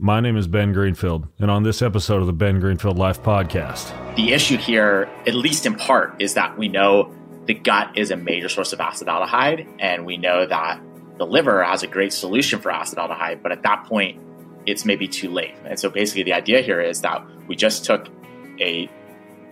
[0.00, 4.14] My name is Ben Greenfield, and on this episode of the Ben Greenfield Life Podcast,
[4.14, 7.12] the issue here, at least in part, is that we know
[7.46, 10.80] the gut is a major source of acetaldehyde, and we know that
[11.16, 14.22] the liver has a great solution for acetaldehyde, but at that point,
[14.66, 15.56] it's maybe too late.
[15.64, 18.06] And so basically, the idea here is that we just took
[18.60, 18.88] a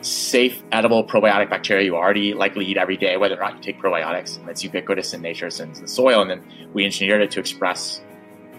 [0.01, 3.81] safe, edible probiotic bacteria you already likely eat every day, whether or not you take
[3.81, 7.33] probiotics, and it's ubiquitous in nature, it's in the soil, and then we engineered it
[7.33, 8.01] to express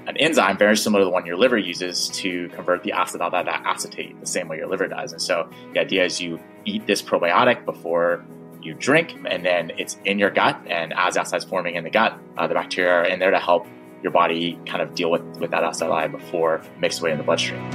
[0.08, 4.26] an enzyme very similar to the one your liver uses to convert the acetate, the
[4.26, 5.12] same way your liver does.
[5.12, 8.26] And so the idea is you eat this probiotic before
[8.62, 10.60] you drink, and then it's in your gut.
[10.68, 13.68] And as acidity's forming in the gut, uh, the bacteria are in there to help
[14.02, 17.18] your body kind of deal with, with that acetaldehyde before it makes its way in
[17.18, 17.70] the bloodstream.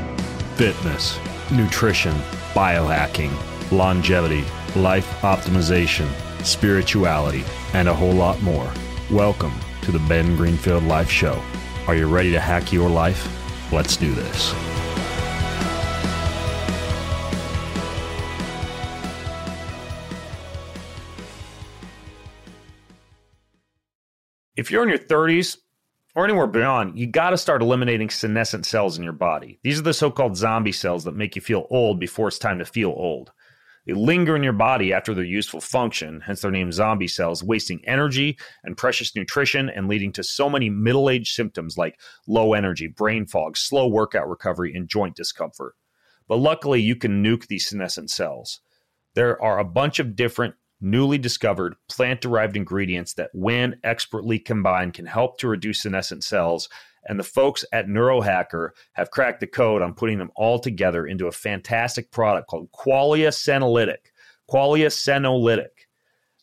[0.57, 1.19] Fitness,
[1.51, 2.15] nutrition,
[2.55, 3.31] biohacking,
[3.71, 4.45] longevity,
[4.75, 6.09] life optimization,
[6.43, 7.45] spirituality,
[7.75, 8.73] and a whole lot more.
[9.11, 11.43] Welcome to the Ben Greenfield Life Show.
[11.89, 13.29] Are you ready to hack your life?
[13.73, 14.55] Let's do this.
[24.55, 25.57] If you're in your 30s
[26.15, 29.59] or anywhere beyond, you got to start eliminating senescent cells in your body.
[29.65, 32.61] These are the so called zombie cells that make you feel old before it's time
[32.61, 33.33] to feel old.
[33.87, 37.85] They linger in your body after their useful function, hence their name zombie cells, wasting
[37.85, 42.87] energy and precious nutrition and leading to so many middle age symptoms like low energy,
[42.87, 45.75] brain fog, slow workout recovery, and joint discomfort.
[46.29, 48.61] But luckily, you can nuke these senescent cells.
[49.15, 54.95] There are a bunch of different newly discovered plant derived ingredients that, when expertly combined,
[54.95, 56.69] can help to reduce senescent cells
[57.05, 61.27] and the folks at Neurohacker have cracked the code on putting them all together into
[61.27, 64.11] a fantastic product called Qualia Senolytic.
[64.51, 65.87] Qualia Senolytic.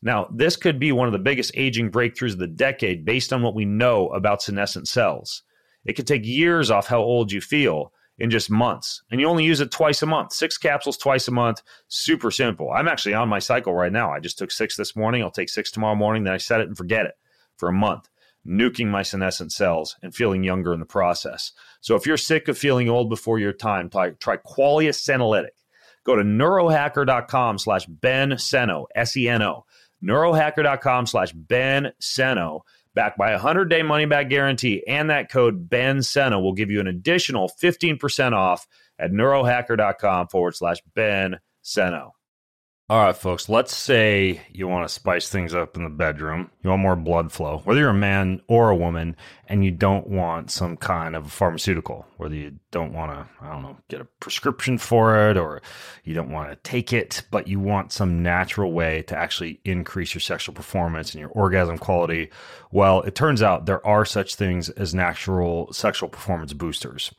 [0.02, 3.42] Now, this could be one of the biggest aging breakthroughs of the decade based on
[3.42, 5.44] what we know about senescent cells.
[5.86, 9.46] It could take years off how old you feel in just months, and you only
[9.46, 10.34] use it twice a month.
[10.34, 12.70] Six capsules twice a month, super simple.
[12.72, 14.12] I'm actually on my cycle right now.
[14.12, 15.22] I just took six this morning.
[15.22, 16.24] I'll take six tomorrow morning.
[16.24, 17.16] Then I set it and forget it
[17.56, 18.10] for a month
[18.48, 21.52] nuking my senescent cells and feeling younger in the process.
[21.82, 25.50] So if you're sick of feeling old before your time, try, try Qualia Senolytic.
[26.06, 29.66] Go to neurohacker.com slash Ben Seno, S-E-N-O,
[30.04, 32.62] neurohacker.com slash Ben Seno,
[32.94, 36.88] backed by a 100-day money-back guarantee, and that code Ben Seno will give you an
[36.88, 38.68] additional 15% off
[38.98, 42.12] at neurohacker.com forward slash Ben Seno.
[42.92, 46.50] All right, folks, let's say you want to spice things up in the bedroom.
[46.64, 49.16] You want more blood flow, whether you're a man or a woman,
[49.48, 53.62] and you don't want some kind of pharmaceutical, whether you don't want to, I don't
[53.62, 55.62] know, get a prescription for it or
[56.04, 60.16] you don't want to take it, but you want some natural way to actually increase
[60.16, 62.32] your sexual performance and your orgasm quality.
[62.72, 67.14] Well, it turns out there are such things as natural sexual performance boosters.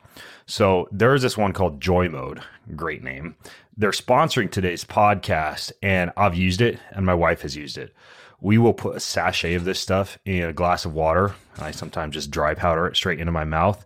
[0.51, 2.41] So there's this one called Joy Mode,
[2.75, 3.35] great name
[3.77, 7.93] they're sponsoring today's podcast, and I've used it, and my wife has used it.
[8.39, 11.33] We will put a sachet of this stuff in a glass of water.
[11.57, 13.83] I sometimes just dry powder it straight into my mouth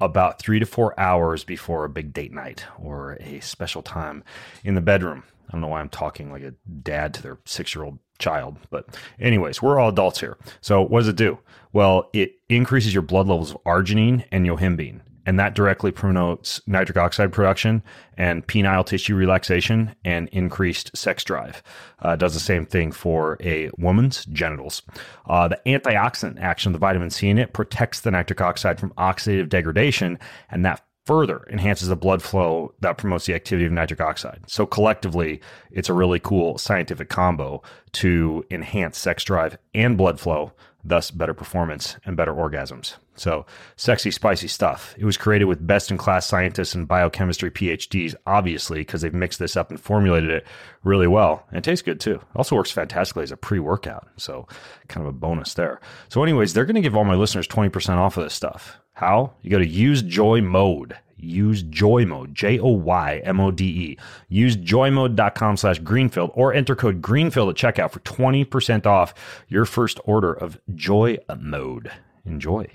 [0.00, 4.24] about three to four hours before a big date night or a special time
[4.62, 5.24] in the bedroom.
[5.48, 8.56] I don't know why I'm talking like a dad to their six year old child,
[8.70, 10.38] but anyways, we're all adults here.
[10.60, 11.38] So what does it do?
[11.72, 16.98] Well, it increases your blood levels of arginine and yohimbine and that directly promotes nitric
[16.98, 17.82] oxide production
[18.16, 21.62] and penile tissue relaxation and increased sex drive.
[22.00, 24.82] Uh, does the same thing for a woman's genitals.
[25.26, 28.90] Uh, the antioxidant action of the vitamin C in it protects the nitric oxide from
[28.90, 30.18] oxidative degradation,
[30.50, 34.40] and that further enhances the blood flow that promotes the activity of nitric oxide.
[34.46, 37.62] So collectively, it's a really cool scientific combo
[37.92, 40.52] to enhance sex drive and blood flow,
[40.82, 42.96] thus better performance and better orgasms.
[43.16, 44.94] So, sexy, spicy stuff.
[44.98, 49.38] It was created with best in class scientists and biochemistry PhDs, obviously, because they've mixed
[49.38, 50.46] this up and formulated it
[50.82, 51.44] really well.
[51.48, 52.20] And it tastes good too.
[52.34, 54.08] Also works fantastically as a pre workout.
[54.16, 54.48] So,
[54.88, 55.80] kind of a bonus there.
[56.08, 58.78] So, anyways, they're going to give all my listeners 20% off of this stuff.
[58.94, 59.34] How?
[59.42, 60.96] You go to use joy mode.
[61.16, 63.98] Use joy mode, J O Y M O D E.
[64.28, 69.14] Use joymode.com slash greenfield or enter code greenfield at checkout for 20% off
[69.48, 71.90] your first order of joy mode.
[72.26, 72.66] Enjoy.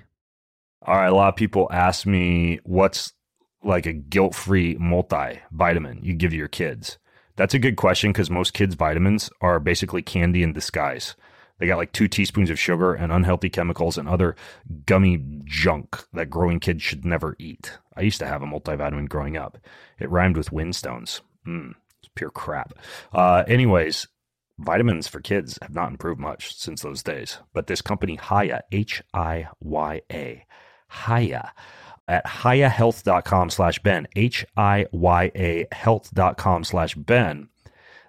[0.90, 3.14] All right, a lot of people ask me what's
[3.64, 6.98] like a guilt free multivitamin you give your kids.
[7.36, 11.14] That's a good question because most kids' vitamins are basically candy in disguise.
[11.60, 14.36] They got like two teaspoons of sugar and unhealthy chemicals and other
[14.88, 17.78] gummy junk that growing kids should never eat.
[17.96, 19.60] I used to have a multivitamin growing up.
[20.00, 21.22] It rhymed with windstones.
[21.46, 22.74] Mm, it's pure crap.
[23.14, 24.08] Uh, anyways,
[24.58, 27.38] vitamins for kids have not improved much since those days.
[27.54, 30.46] But this company, Hiya, H I Y A,
[31.08, 31.54] Hiya,
[32.08, 37.50] at hiyahealth.com slash Ben, H I Y A health.com slash Ben.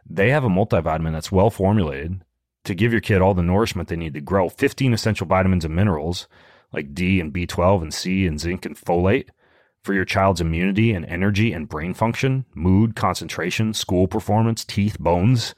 [0.09, 2.25] They have a multivitamin that's well formulated
[2.65, 5.75] to give your kid all the nourishment they need to grow 15 essential vitamins and
[5.75, 6.27] minerals
[6.73, 9.29] like D and B12 and C and zinc and folate
[9.83, 15.55] for your child's immunity and energy and brain function, mood, concentration, school performance, teeth, bones.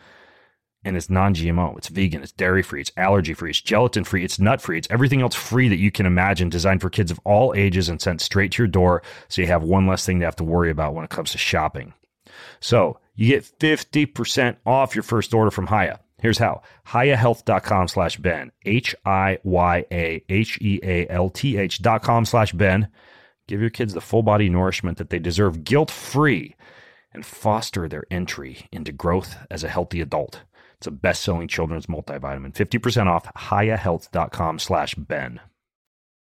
[0.85, 4.25] And it's non GMO, it's vegan, it's dairy free, it's allergy free, it's gelatin free,
[4.25, 7.21] it's nut free, it's everything else free that you can imagine, designed for kids of
[7.25, 10.25] all ages and sent straight to your door so you have one less thing to
[10.25, 11.95] have to worry about when it comes to shopping.
[12.61, 16.01] So you get 50% off your first order from Hiya.
[16.21, 16.63] Here's how.
[16.87, 18.53] HiyaHealth.com slash Ben.
[18.65, 19.43] H-I-Y-A-H-E-A-L-T-H
[21.83, 22.89] dot com slash Ben.
[23.49, 26.55] Give your kids the full body nourishment that they deserve guilt-free
[27.13, 30.43] and foster their entry into growth as a healthy adult.
[30.83, 32.55] It's a best-selling children's multivitamin.
[32.55, 35.39] 50% off HiyaHealth.com slash Ben.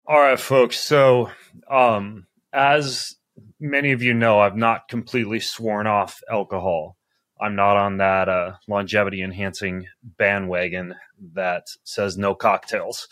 [0.04, 0.80] All right, folks.
[0.80, 1.30] So
[1.70, 3.14] um, as
[3.60, 6.96] many of you know, I've not completely sworn off alcohol.
[7.40, 10.96] I'm not on that uh, longevity enhancing bandwagon
[11.34, 13.06] that says no cocktails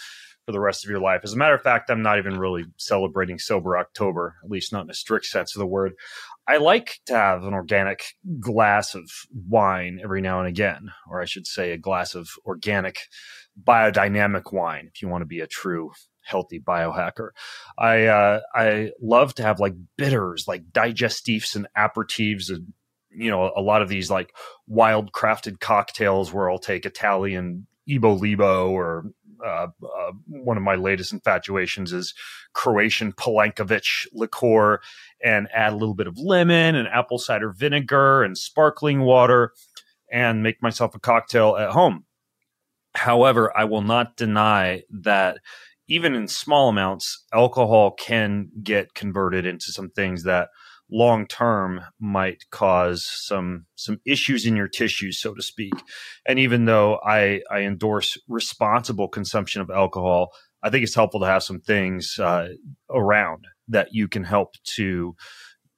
[0.46, 1.20] for the rest of your life.
[1.22, 4.82] As a matter of fact, I'm not even really celebrating sober October, at least not
[4.82, 5.92] in a strict sense of the word.
[6.48, 8.04] I like to have an organic
[8.38, 9.10] glass of
[9.48, 13.00] wine every now and again, or I should say a glass of organic
[13.60, 17.30] biodynamic wine if you want to be a true healthy biohacker.
[17.78, 22.72] I uh, I love to have like bitters, like digestifs and aperitifs, and
[23.10, 24.32] you know a lot of these like
[24.68, 29.06] wild crafted cocktails where I'll take Italian Ebo Libo or
[29.44, 32.14] uh, uh, one of my latest infatuations is
[32.52, 34.80] Croatian Pelinkovac liqueur
[35.22, 39.52] and add a little bit of lemon and apple cider vinegar and sparkling water
[40.12, 42.04] and make myself a cocktail at home.
[42.94, 45.38] However, I will not deny that
[45.88, 50.48] even in small amounts, alcohol can get converted into some things that
[50.90, 55.74] long term might cause some some issues in your tissues, so to speak.
[56.26, 61.26] And even though I I endorse responsible consumption of alcohol, I think it's helpful to
[61.26, 62.48] have some things uh,
[62.90, 65.16] around that you can help to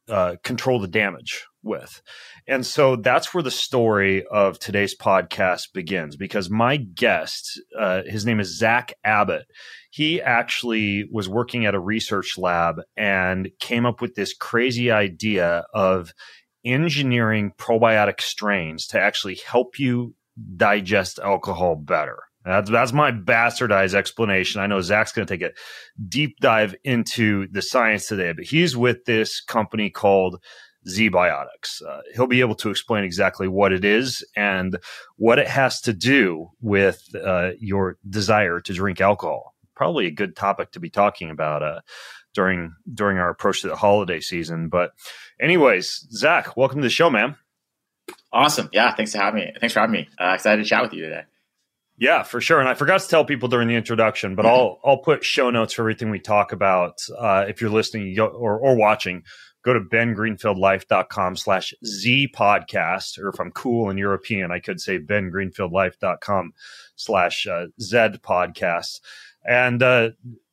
[0.08, 2.02] uh, control the damage with.
[2.48, 8.26] And so that's where the story of today's podcast begins because my guest, uh, his
[8.26, 9.46] name is Zach Abbott.
[9.90, 15.64] He actually was working at a research lab and came up with this crazy idea
[15.72, 16.12] of
[16.64, 20.14] engineering probiotic strains to actually help you
[20.56, 22.18] digest alcohol better.
[22.44, 24.60] That's, that's my bastardized explanation.
[24.60, 25.52] I know Zach's going to take a
[26.08, 30.42] deep dive into the science today, but he's with this company called
[30.88, 31.82] ZBiotics.
[31.86, 34.78] Uh, he'll be able to explain exactly what it is and
[35.16, 39.54] what it has to do with uh, your desire to drink alcohol.
[39.74, 41.80] Probably a good topic to be talking about uh,
[42.34, 44.68] during during our approach to the holiday season.
[44.68, 44.92] But,
[45.40, 47.36] anyways, Zach, welcome to the show, man.
[48.32, 48.68] Awesome.
[48.72, 49.52] Yeah, thanks for having me.
[49.60, 50.08] Thanks for having me.
[50.20, 51.22] Uh, excited to chat with you today.
[51.98, 52.60] Yeah, for sure.
[52.60, 55.72] And I forgot to tell people during the introduction, but I'll I'll put show notes
[55.72, 56.98] for everything we talk about.
[57.16, 59.24] Uh, if you're listening or, or watching,
[59.64, 63.18] go to bengreenfieldlife.com slash Z podcast.
[63.18, 66.52] Or if I'm cool and European, I could say bengreenfieldlife.com
[66.96, 69.00] slash uh, Z podcast.
[69.44, 70.10] And uh,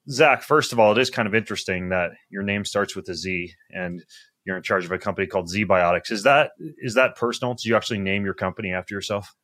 [0.09, 3.15] Zach, first of all, it is kind of interesting that your name starts with a
[3.15, 4.03] Z and
[4.45, 6.11] you're in charge of a company called ZBiotics.
[6.11, 7.55] Is that is that personal?
[7.55, 9.35] Did you actually name your company after yourself?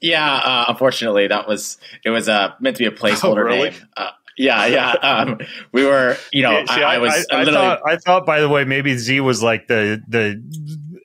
[0.00, 3.70] Yeah, uh, unfortunately, that was it was uh, meant to be a placeholder oh, really?
[3.70, 3.88] name.
[3.96, 4.92] Uh, yeah, yeah.
[4.92, 5.38] Um,
[5.72, 7.26] we were, you know, See, I, I, was.
[7.30, 10.42] I, I thought, I thought, by the way, maybe Z was like the the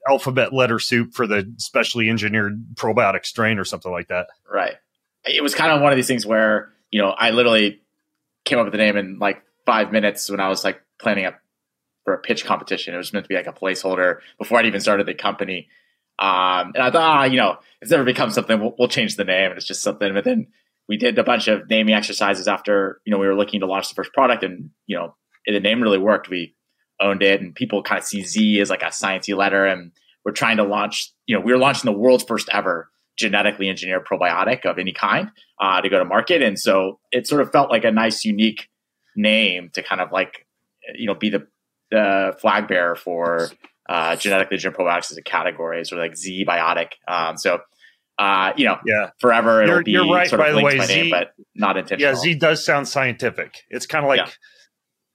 [0.10, 4.28] alphabet letter soup for the specially engineered probiotic strain or something like that.
[4.52, 4.76] Right.
[5.26, 7.82] It was kind of one of these things where you know I literally
[8.46, 11.40] came up with the name in like five minutes when I was like planning up
[12.04, 12.94] for a pitch competition.
[12.94, 15.70] It was meant to be like a placeholder before I'd even started the company.
[16.20, 18.60] Um, and I thought, ah, you know, it's never become something.
[18.60, 20.14] We'll, we'll, change the name, and it's just something.
[20.14, 20.48] But then
[20.92, 23.88] we did a bunch of naming exercises after you know we were looking to launch
[23.88, 25.16] the first product, and you know
[25.48, 26.30] the name really worked.
[26.30, 26.54] We
[27.00, 29.94] owned it, and people kind of see Z as like a sciencey letter, and
[30.26, 31.14] we're trying to launch.
[31.28, 35.30] You know, we were launching the world's first ever genetically engineered probiotic of any kind
[35.62, 38.68] uh, to go to market, and so it sort of felt like a nice, unique
[39.16, 40.46] name to kind of like
[40.94, 41.48] you know be the
[41.90, 43.48] the flag bearer for
[43.88, 46.90] uh, genetically engineered probiotics as a category, sort of like Z biotic.
[47.08, 47.60] Um, so,
[48.22, 50.30] uh, you know, yeah, forever it'll you're, be you're right.
[50.30, 52.13] Sort of by the way, Z, name, but not intentional.
[52.13, 53.63] Yeah, Z does sound scientific.
[53.72, 54.20] It's kind of like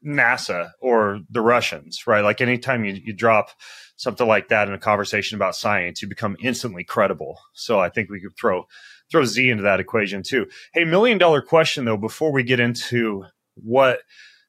[0.03, 0.29] yeah.
[0.35, 2.23] NASA or the Russians, right?
[2.23, 3.51] Like anytime you, you drop
[3.95, 7.39] something like that in a conversation about science, you become instantly credible.
[7.55, 8.67] So I think we could throw
[9.13, 10.47] throw Z into that equation too.
[10.75, 14.01] Hey, million dollar question though, before we get into what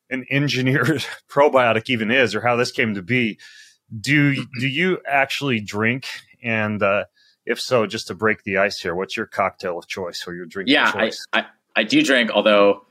[0.09, 3.37] an engineered probiotic even is or how this came to be.
[4.01, 6.07] Do do you actually drink?
[6.41, 7.05] And uh,
[7.47, 10.45] if so, just to break the ice here, what's your cocktail of choice or your
[10.45, 10.69] drink?
[10.69, 12.85] Yeah, I, I, I do drink, although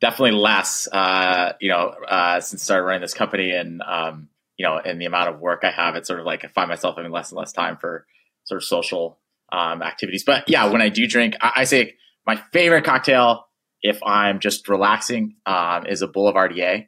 [0.00, 0.86] definitely less.
[0.90, 5.00] Uh, you know, uh, since I started running this company and um, you know, and
[5.00, 7.30] the amount of work I have, it's sort of like I find myself having less
[7.30, 8.06] and less time for
[8.44, 9.18] sort of social
[9.52, 10.24] um, activities.
[10.24, 11.94] But yeah, when I do drink, I, I say
[12.26, 13.46] my favorite cocktail
[13.82, 16.86] if I'm just relaxing um, is a Boulevardier.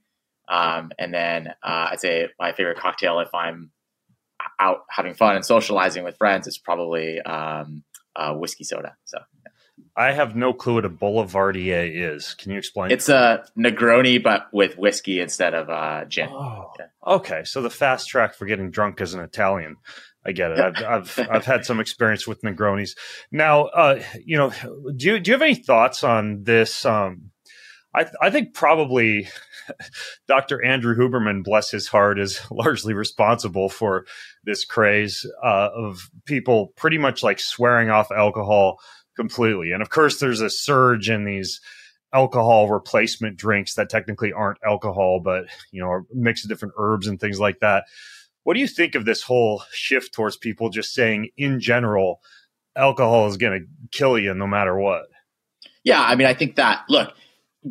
[0.49, 3.71] Um, and then uh, I'd say my favorite cocktail if I'm
[4.59, 7.83] out having fun and socializing with friends is probably um,
[8.17, 8.97] uh, whiskey soda.
[9.05, 9.19] So
[9.97, 12.35] I have no clue what a Boulevardier is.
[12.35, 12.91] Can you explain?
[12.91, 16.29] It's a Negroni, but with whiskey instead of uh, gin.
[16.31, 16.73] Oh,
[17.07, 17.43] okay.
[17.45, 19.77] So the fast track for getting drunk as an Italian.
[20.27, 20.59] I get it.
[20.59, 22.91] I've, I've, I've had some experience with Negronis.
[23.33, 24.51] Now, uh, you know,
[24.95, 26.85] do you, do you have any thoughts on this?
[26.85, 27.31] Um,
[27.95, 29.29] I, I think probably
[30.29, 30.65] Dr.
[30.65, 34.07] Andrew Huberman, bless his heart, is largely responsible for
[34.45, 38.81] this craze uh, of people pretty much like swearing off alcohol
[39.17, 39.73] completely.
[39.73, 41.61] And of course, there's a surge in these
[42.13, 47.21] alcohol replacement drinks that technically aren't alcohol, but you know, mix of different herbs and
[47.21, 47.85] things like that.
[48.45, 52.21] What do you think of this whole shift towards people just saying, in general,
[52.75, 55.07] alcohol is going to kill you no matter what?
[55.85, 57.13] Yeah, I mean, I think that look,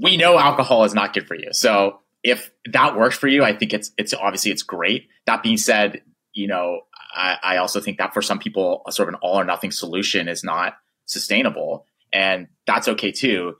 [0.01, 1.49] we know alcohol is not good for you.
[1.51, 5.07] So if that works for you, I think it's it's obviously it's great.
[5.25, 6.01] That being said,
[6.33, 6.81] you know,
[7.15, 9.71] I, I also think that for some people, a sort of an all or nothing
[9.71, 10.73] solution is not
[11.05, 13.55] sustainable, and that's okay too.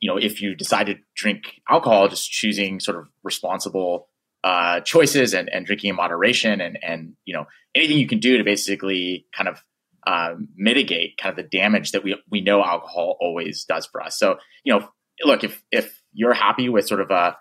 [0.00, 4.08] You know, if you decide to drink alcohol, just choosing sort of responsible
[4.44, 8.36] uh, choices and, and drinking in moderation and, and, you know, anything you can do
[8.36, 9.62] to basically kind of
[10.06, 14.18] um, mitigate kind of the damage that we, we know alcohol always does for us.
[14.18, 14.86] So, you know,
[15.22, 17.32] look, if, if you're happy with sort of a, uh,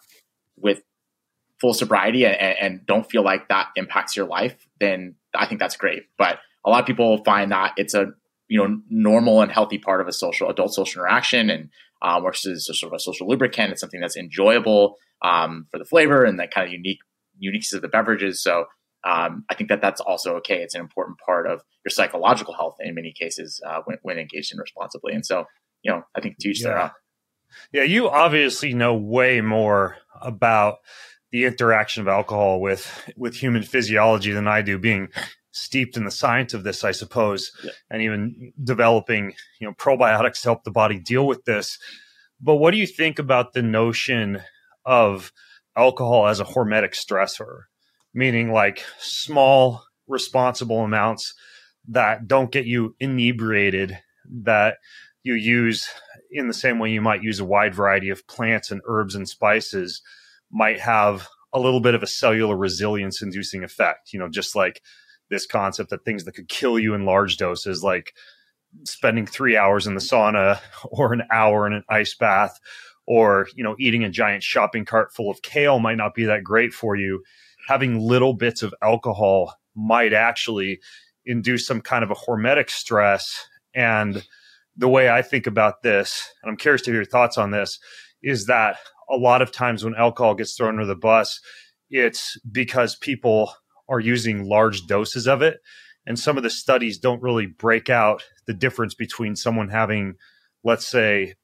[0.58, 0.82] with
[1.60, 5.78] full sobriety and, and don't feel like that impacts your life, then I think that's
[5.78, 6.04] great.
[6.18, 8.08] But a lot of people find that it's a,
[8.48, 11.70] you know, normal and healthy part of a social adult social interaction and
[12.02, 13.72] um, versus a sort of a social lubricant.
[13.72, 17.00] It's something that's enjoyable um, for the flavor and that kind of unique
[17.40, 18.44] uniqueness of the beverages.
[18.44, 18.66] So
[19.06, 20.58] um, I think that that's also okay.
[20.58, 24.54] It's an important part of your psychological health in many cases uh, when, when, engaged
[24.54, 25.14] in responsibly.
[25.14, 25.46] And so,
[25.82, 26.68] you know, I think to each yeah.
[26.68, 26.90] their own.
[27.72, 30.80] Yeah, you obviously know way more about
[31.32, 35.10] the interaction of alcohol with with human physiology than I do, being
[35.52, 37.72] steeped in the science of this, I suppose, yeah.
[37.90, 41.80] and even developing you know probiotics to help the body deal with this.
[42.40, 44.42] But what do you think about the notion
[44.86, 45.32] of
[45.76, 47.64] alcohol as a hormetic stressor,
[48.14, 51.34] meaning like small, responsible amounts
[51.88, 54.78] that don't get you inebriated, that
[55.24, 55.90] you use
[56.34, 59.28] in the same way you might use a wide variety of plants and herbs and
[59.28, 60.02] spices,
[60.52, 64.14] might have a little bit of a cellular resilience inducing effect.
[64.14, 64.82] You know, just like
[65.30, 68.14] this concept that things that could kill you in large doses, like
[68.84, 72.60] spending three hours in the sauna or an hour in an ice bath
[73.06, 76.44] or you know eating a giant shopping cart full of kale might not be that
[76.44, 77.22] great for you
[77.68, 80.80] having little bits of alcohol might actually
[81.26, 84.26] induce some kind of a hormetic stress and
[84.76, 87.80] the way i think about this and i'm curious to hear your thoughts on this
[88.22, 88.78] is that
[89.10, 91.40] a lot of times when alcohol gets thrown under the bus
[91.90, 93.54] it's because people
[93.88, 95.60] are using large doses of it.
[96.06, 100.16] And some of the studies don't really break out the difference between someone having
[100.66, 101.36] let's say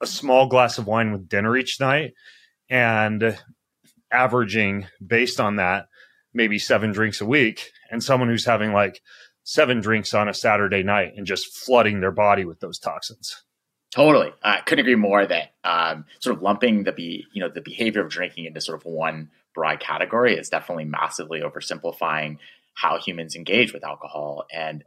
[0.00, 2.12] a small glass of wine with dinner each night
[2.68, 3.38] and
[4.12, 5.86] averaging based on that
[6.32, 9.00] maybe seven drinks a week and someone who's having like
[9.44, 13.42] seven drinks on a saturday night and just flooding their body with those toxins
[13.92, 17.60] totally i couldn't agree more that um, sort of lumping the be you know the
[17.60, 22.38] behavior of drinking into sort of one broad category is definitely massively oversimplifying
[22.74, 24.82] how humans engage with alcohol and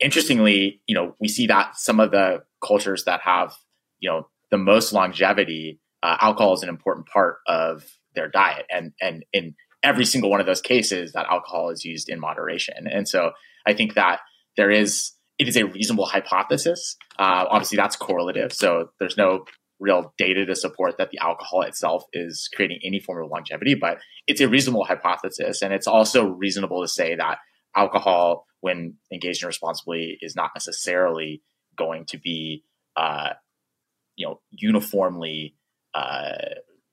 [0.00, 3.54] interestingly you know we see that some of the cultures that have
[4.00, 8.66] you know the most longevity, uh, alcohol is an important part of their diet.
[8.70, 12.86] And, and in every single one of those cases, that alcohol is used in moderation.
[12.86, 13.32] And so
[13.66, 14.20] I think that
[14.56, 16.96] there is, it is a reasonable hypothesis.
[17.18, 18.52] Uh, obviously, that's correlative.
[18.52, 19.44] So there's no
[19.80, 23.98] real data to support that the alcohol itself is creating any form of longevity, but
[24.26, 25.62] it's a reasonable hypothesis.
[25.62, 27.38] And it's also reasonable to say that
[27.74, 31.42] alcohol, when engaged in responsibly, is not necessarily
[31.76, 32.62] going to be
[32.96, 33.30] uh,
[34.16, 35.56] you know uniformly
[35.94, 36.36] uh,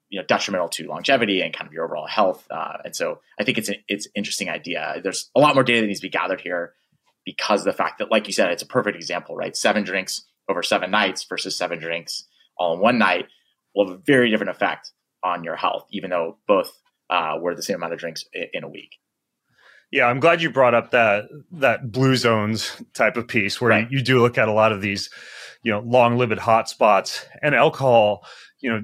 [0.10, 2.46] you know detrimental to longevity and kind of your overall health.
[2.50, 5.00] Uh, and so I think it's an it's an interesting idea.
[5.04, 6.74] There's a lot more data that needs to be gathered here
[7.26, 9.56] because of the fact that, like you said, it's a perfect example, right?
[9.56, 12.26] Seven drinks over seven nights versus seven drinks
[12.58, 13.28] all in one night
[13.76, 14.92] will have a very different effect
[15.24, 16.72] on your health, even though both
[17.10, 18.98] uh, were the same amount of drinks in a week.
[19.92, 23.90] Yeah, I'm glad you brought up that that blue zones type of piece where right.
[23.90, 25.10] you, you, do look at a lot of these,
[25.64, 28.24] you know, long-lived hotspots and alcohol.
[28.60, 28.82] You know,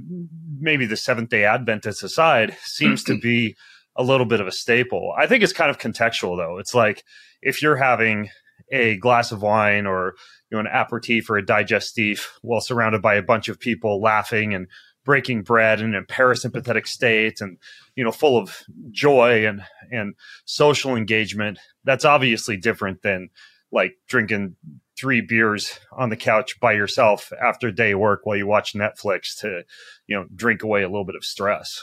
[0.59, 3.55] maybe the Seventh Day Adventists aside, seems to be
[3.95, 5.13] a little bit of a staple.
[5.17, 6.57] I think it's kind of contextual though.
[6.57, 7.03] It's like
[7.41, 8.29] if you're having
[8.71, 10.15] a glass of wine or
[10.49, 14.53] you know an aperitif or a digestif while surrounded by a bunch of people laughing
[14.53, 14.67] and
[15.03, 17.57] breaking bread and in a parasympathetic state and
[17.95, 20.15] you know full of joy and and
[20.45, 23.29] social engagement that's obviously different than
[23.71, 24.55] like drinking
[24.97, 29.63] three beers on the couch by yourself after day work while you watch netflix to
[30.07, 31.81] you know drink away a little bit of stress.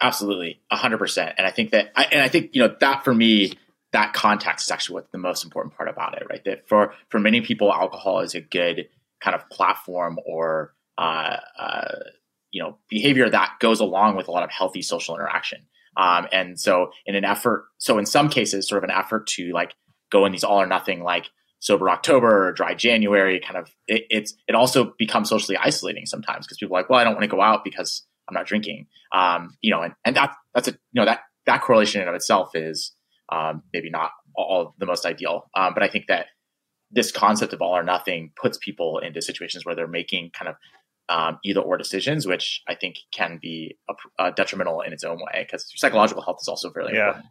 [0.00, 0.60] Absolutely.
[0.72, 3.56] 100% and i think that I, and i think you know that for me
[3.92, 6.42] that context is actually what the most important part about it right?
[6.44, 8.88] That for for many people alcohol is a good
[9.20, 11.94] kind of platform or uh, uh,
[12.50, 15.66] you know behavior that goes along with a lot of healthy social interaction.
[15.96, 19.52] Um, and so in an effort so in some cases sort of an effort to
[19.52, 19.74] like
[20.10, 21.30] go in these all or nothing like
[21.62, 26.44] sober october or dry january kind of it, it's it also becomes socially isolating sometimes
[26.44, 28.86] because people are like well i don't want to go out because i'm not drinking
[29.14, 32.14] um, you know and, and that that's a you know that that correlation in of
[32.14, 32.92] itself is
[33.30, 36.26] um, maybe not all the most ideal um, but i think that
[36.90, 40.56] this concept of all or nothing puts people into situations where they're making kind of
[41.08, 45.16] um, either or decisions, which I think can be a, a detrimental in its own
[45.16, 47.08] way because psychological health is also very yeah.
[47.08, 47.26] important.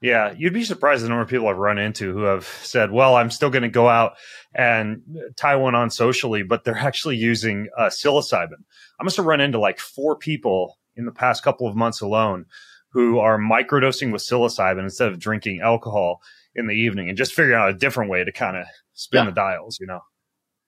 [0.00, 3.16] Yeah, you'd be surprised the number of people I've run into who have said, "Well,
[3.16, 4.12] I'm still going to go out
[4.54, 5.02] and
[5.36, 8.62] tie one on socially," but they're actually using uh, psilocybin.
[9.00, 12.46] I must have run into like four people in the past couple of months alone
[12.90, 16.22] who are microdosing with psilocybin instead of drinking alcohol
[16.54, 19.30] in the evening and just figuring out a different way to kind of spin yeah.
[19.30, 19.78] the dials.
[19.80, 20.00] You know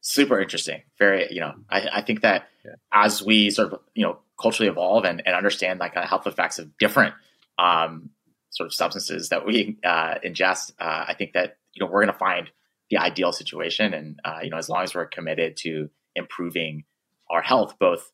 [0.01, 0.83] super interesting.
[0.99, 2.73] Very, you know, I, I think that yeah.
[2.93, 6.59] as we sort of, you know, culturally evolve and, and understand like the health effects
[6.59, 7.15] of different
[7.59, 8.11] um,
[8.50, 12.12] sort of substances that we uh, ingest, uh, I think that, you know, we're going
[12.12, 12.50] to find
[12.90, 13.94] the ideal situation.
[13.94, 16.85] And, uh, you know, as long as we're committed to improving
[17.31, 18.11] our health, both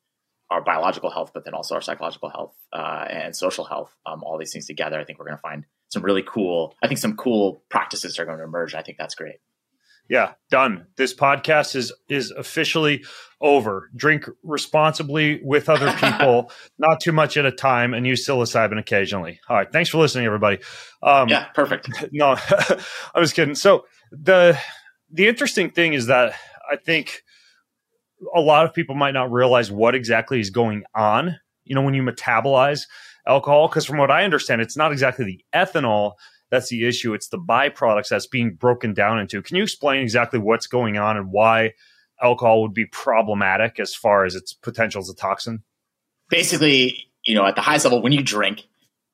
[0.50, 4.38] our biological health, but then also our psychological health uh, and social health, um, all
[4.38, 7.16] these things together, I think we're going to find some really cool, I think some
[7.16, 8.74] cool practices are going to emerge.
[8.74, 9.36] I think that's great.
[10.08, 10.86] Yeah, done.
[10.96, 13.04] This podcast is is officially
[13.40, 13.90] over.
[13.96, 19.40] Drink responsibly with other people, not too much at a time, and use psilocybin occasionally.
[19.48, 20.58] All right, thanks for listening, everybody.
[21.02, 21.88] Um, yeah, perfect.
[22.12, 22.36] No,
[23.14, 23.54] I was kidding.
[23.54, 24.58] So the
[25.10, 26.34] the interesting thing is that
[26.70, 27.22] I think
[28.34, 31.36] a lot of people might not realize what exactly is going on.
[31.64, 32.82] You know, when you metabolize
[33.26, 36.12] alcohol, because from what I understand, it's not exactly the ethanol
[36.50, 37.14] that's the issue.
[37.14, 39.42] It's the byproducts that's being broken down into.
[39.42, 41.72] Can you explain exactly what's going on and why
[42.22, 45.62] alcohol would be problematic as far as its potential as a toxin?
[46.30, 48.64] Basically, you know, at the highest level, when you drink,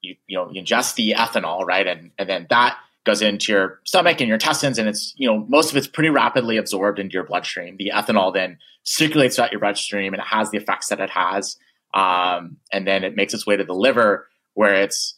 [0.03, 3.81] you you know, you ingest the ethanol, right, and and then that goes into your
[3.85, 7.15] stomach and your intestines, and it's you know most of it's pretty rapidly absorbed into
[7.15, 7.77] your bloodstream.
[7.79, 11.57] The ethanol then circulates throughout your bloodstream, and it has the effects that it has,
[11.95, 15.15] um, and then it makes its way to the liver, where it's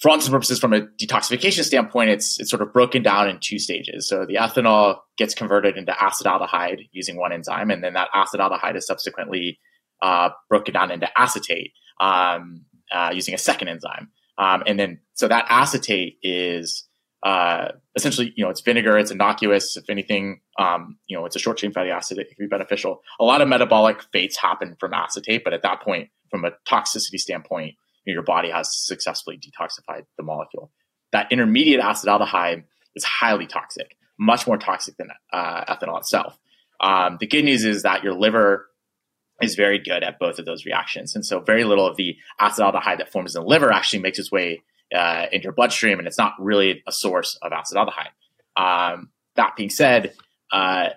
[0.00, 3.58] for all purposes, from a detoxification standpoint, it's it's sort of broken down in two
[3.58, 4.08] stages.
[4.08, 8.86] So the ethanol gets converted into acetaldehyde using one enzyme, and then that acetaldehyde is
[8.86, 9.58] subsequently
[10.00, 14.10] uh, broken down into acetate um, uh, using a second enzyme.
[14.38, 16.88] Um, and then so that acetate is
[17.24, 19.76] uh, essentially, you know, it's vinegar, it's innocuous.
[19.76, 22.18] If anything, um, you know, it's a short chain fatty acid.
[22.18, 23.00] It can be beneficial.
[23.18, 27.18] A lot of metabolic fates happen from acetate, but at that point, from a toxicity
[27.18, 27.74] standpoint,
[28.12, 30.70] your body has successfully detoxified the molecule.
[31.12, 36.38] That intermediate acetaldehyde is highly toxic, much more toxic than uh, ethanol itself.
[36.80, 38.68] Um, the good news is that your liver
[39.40, 41.14] is very good at both of those reactions.
[41.14, 44.32] And so very little of the acetaldehyde that forms in the liver actually makes its
[44.32, 44.62] way
[44.94, 48.10] uh, into your bloodstream, and it's not really a source of acetaldehyde.
[48.56, 50.14] Um, that being said,
[50.52, 50.90] uh,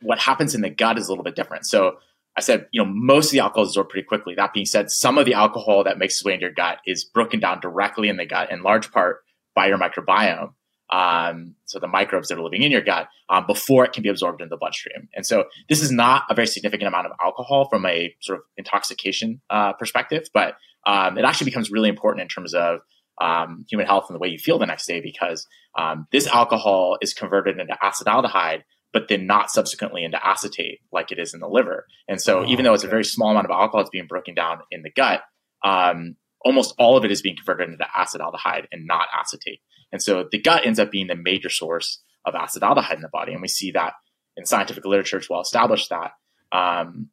[0.00, 1.66] what happens in the gut is a little bit different.
[1.66, 1.98] So
[2.38, 4.36] I said, you know, most of the alcohol is absorbed pretty quickly.
[4.36, 7.02] That being said, some of the alcohol that makes its way into your gut is
[7.02, 9.24] broken down directly in the gut, in large part
[9.56, 10.52] by your microbiome.
[10.88, 14.08] Um, so the microbes that are living in your gut um, before it can be
[14.08, 15.08] absorbed into the bloodstream.
[15.16, 18.44] And so this is not a very significant amount of alcohol from a sort of
[18.56, 20.54] intoxication uh, perspective, but
[20.86, 22.82] um, it actually becomes really important in terms of
[23.20, 26.98] um, human health and the way you feel the next day because um, this alcohol
[27.02, 31.48] is converted into acetaldehyde but then not subsequently into acetate like it is in the
[31.48, 31.86] liver.
[32.08, 34.34] And so, oh, even though it's a very small amount of alcohol that's being broken
[34.34, 35.22] down in the gut,
[35.64, 39.60] um, almost all of it is being converted into acetaldehyde and not acetate.
[39.92, 43.32] And so, the gut ends up being the major source of acetaldehyde in the body.
[43.32, 43.94] And we see that
[44.36, 46.12] in scientific literature, it's well established that.
[46.50, 47.10] Um,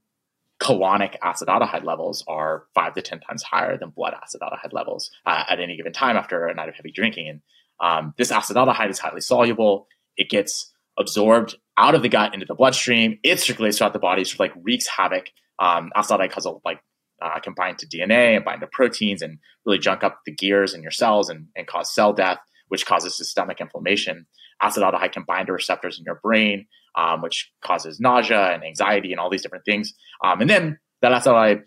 [0.61, 5.59] colonic acetaldehyde levels are five to 10 times higher than blood acetaldehyde levels uh, at
[5.59, 7.27] any given time after a night of heavy drinking.
[7.27, 7.41] And
[7.81, 9.87] um, this acetaldehyde is highly soluble.
[10.15, 13.19] It gets absorbed out of the gut into the bloodstream.
[13.23, 15.27] It circulates throughout the body, sort of like wreaks havoc.
[15.57, 16.79] Um, has a, like
[17.21, 20.81] uh, can to DNA and bind to proteins and really junk up the gears in
[20.81, 24.25] your cells and, and cause cell death, which causes systemic inflammation.
[24.61, 29.19] Acetaldehyde can bind to receptors in your brain, um, which causes nausea and anxiety and
[29.19, 29.93] all these different things.
[30.23, 31.63] Um, and then that acetaldehyde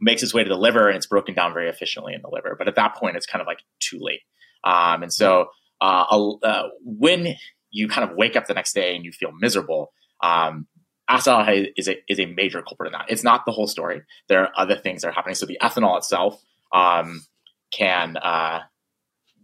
[0.00, 2.54] makes its way to the liver and it's broken down very efficiently in the liver.
[2.58, 4.20] But at that point, it's kind of like too late.
[4.64, 5.48] Um, and so
[5.80, 6.04] uh,
[6.42, 7.36] uh, when
[7.70, 10.66] you kind of wake up the next day and you feel miserable, um,
[11.10, 13.06] acetaldehyde is a, is a major culprit in that.
[13.08, 14.02] It's not the whole story.
[14.28, 15.34] There are other things that are happening.
[15.34, 17.24] So the ethanol itself um,
[17.72, 18.60] can uh,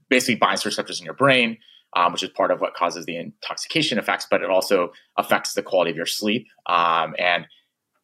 [0.09, 1.59] basically bind to receptors in your brain
[1.95, 5.63] um, which is part of what causes the intoxication effects, but it also affects the
[5.63, 6.47] quality of your sleep.
[6.67, 7.47] Um, and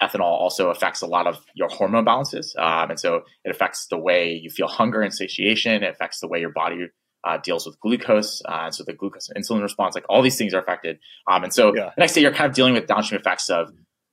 [0.03, 2.55] ethanol also affects a lot of your hormone balances.
[2.59, 5.83] Um, and so it affects the way you feel hunger and satiation.
[5.83, 6.89] It affects the way your body
[7.29, 8.43] uh, deals with glucose.
[8.45, 10.99] Uh, and so the glucose insulin response, like all these things are affected.
[11.31, 11.91] Um, and so yeah.
[11.95, 13.73] the next day you're kind of dealing with downstream effects of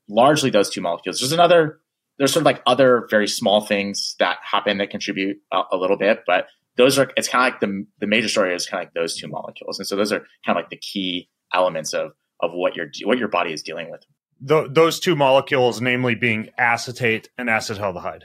[0.10, 1.20] largely those two molecules.
[1.20, 1.80] There's another,
[2.18, 5.98] there's sort of like other very small things that happen that contribute a, a little
[5.98, 6.48] bit, but
[6.78, 9.16] those are it's kind of like the the major story is kind of like those
[9.16, 12.76] two molecules, and so those are kind of like the key elements of of what
[12.76, 14.06] your what your body is dealing with.
[14.42, 18.24] Those two molecules, namely being acetate and acetaldehyde.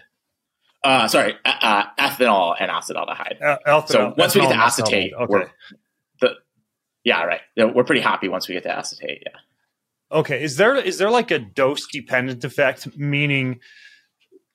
[0.83, 3.43] Uh, sorry, uh, ethanol and acetaldehyde.
[3.43, 5.27] Uh, ethanol, so once we get to acetate, okay.
[5.29, 5.51] we're
[6.21, 6.35] the
[7.05, 7.41] yeah right.
[7.57, 9.23] We're pretty happy once we get to acetate.
[9.25, 10.19] Yeah.
[10.19, 10.43] Okay.
[10.43, 12.97] Is there is there like a dose dependent effect?
[12.97, 13.61] Meaning,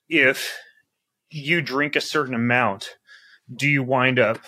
[0.08, 0.56] if
[1.30, 2.96] you drink a certain amount,
[3.54, 4.38] do you wind up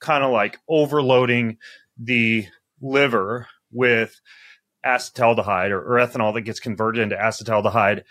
[0.00, 1.58] kind of like overloading
[1.98, 2.46] the
[2.80, 4.20] liver with
[4.84, 8.02] acetaldehyde or, or, ethanol that gets converted into acetaldehyde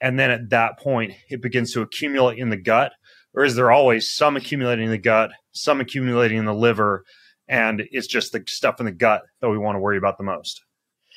[0.00, 2.92] and then at that point it begins to accumulate in the gut
[3.34, 7.04] or is there always some accumulating in the gut some accumulating in the liver
[7.48, 10.24] and it's just the stuff in the gut that we want to worry about the
[10.24, 10.62] most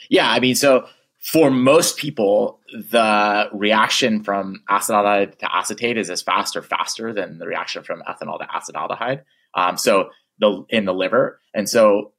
[0.09, 0.87] yeah i mean so
[1.27, 7.37] for most people, the reaction from acetaldehyde to acetate is as fast or faster than
[7.37, 9.23] the reaction from ethanol to acetaldehyde.
[9.53, 10.09] Um, so
[10.39, 12.13] the in the liver, and so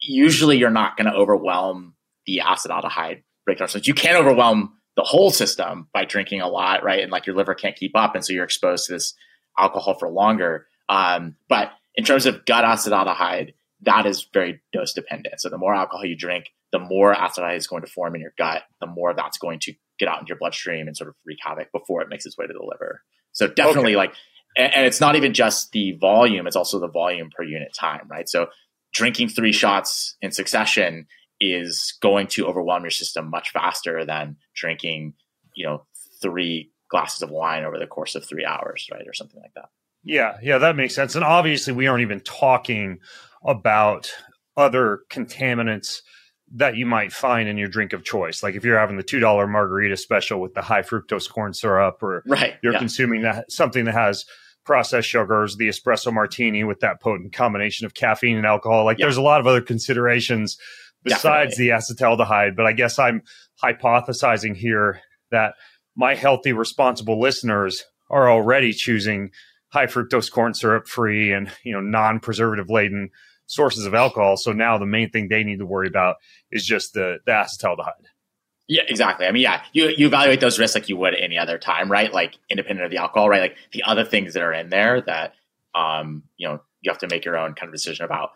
[0.00, 1.94] usually you're not going to overwhelm
[2.26, 3.68] the acetaldehyde breakdown.
[3.68, 7.02] So you can't overwhelm the whole system by drinking a lot, right?
[7.02, 9.14] And like your liver can't keep up, and so you're exposed to this
[9.58, 10.66] alcohol for longer.
[10.88, 15.40] Um, but in terms of gut acetaldehyde, that is very dose dependent.
[15.40, 18.34] So the more alcohol you drink, the more acetaldehyde is going to form in your
[18.36, 21.38] gut, the more that's going to get out into your bloodstream and sort of wreak
[21.40, 23.02] havoc before it makes its way to the liver.
[23.32, 23.96] So definitely okay.
[23.96, 24.14] like,
[24.56, 28.08] and, and it's not even just the volume, it's also the volume per unit time,
[28.08, 28.28] right?
[28.28, 28.48] So
[28.92, 31.06] drinking three shots in succession
[31.52, 35.14] is going to overwhelm your system much faster than drinking,
[35.54, 35.84] you know,
[36.22, 39.06] three glasses of wine over the course of three hours, right?
[39.06, 39.68] Or something like that.
[40.04, 41.14] Yeah, yeah, that makes sense.
[41.14, 42.98] And obviously, we aren't even talking
[43.44, 44.12] about
[44.56, 46.02] other contaminants
[46.56, 48.42] that you might find in your drink of choice.
[48.42, 52.02] Like if you're having the two dollar margarita special with the high fructose corn syrup,
[52.02, 52.78] or right, you're yeah.
[52.78, 54.24] consuming that something that has
[54.64, 58.84] processed sugars, the espresso martini with that potent combination of caffeine and alcohol.
[58.84, 59.06] Like yeah.
[59.06, 60.58] there's a lot of other considerations
[61.04, 61.66] besides Definitely.
[61.66, 62.56] the acetaldehyde.
[62.56, 63.22] But I guess I'm
[63.62, 65.54] hypothesizing here that
[65.96, 69.30] my healthy, responsible listeners are already choosing
[69.68, 73.10] high fructose corn syrup free and you know non preservative laden
[73.46, 74.36] sources of alcohol.
[74.36, 76.16] So now the main thing they need to worry about
[76.50, 78.06] is just the, the acetaldehyde.
[78.66, 79.26] Yeah, exactly.
[79.26, 82.10] I mean, yeah, you, you evaluate those risks like you would any other time, right?
[82.10, 83.42] Like independent of the alcohol, right?
[83.42, 85.34] Like the other things that are in there that,
[85.74, 88.30] um, you know, you have to make your own kind of decision about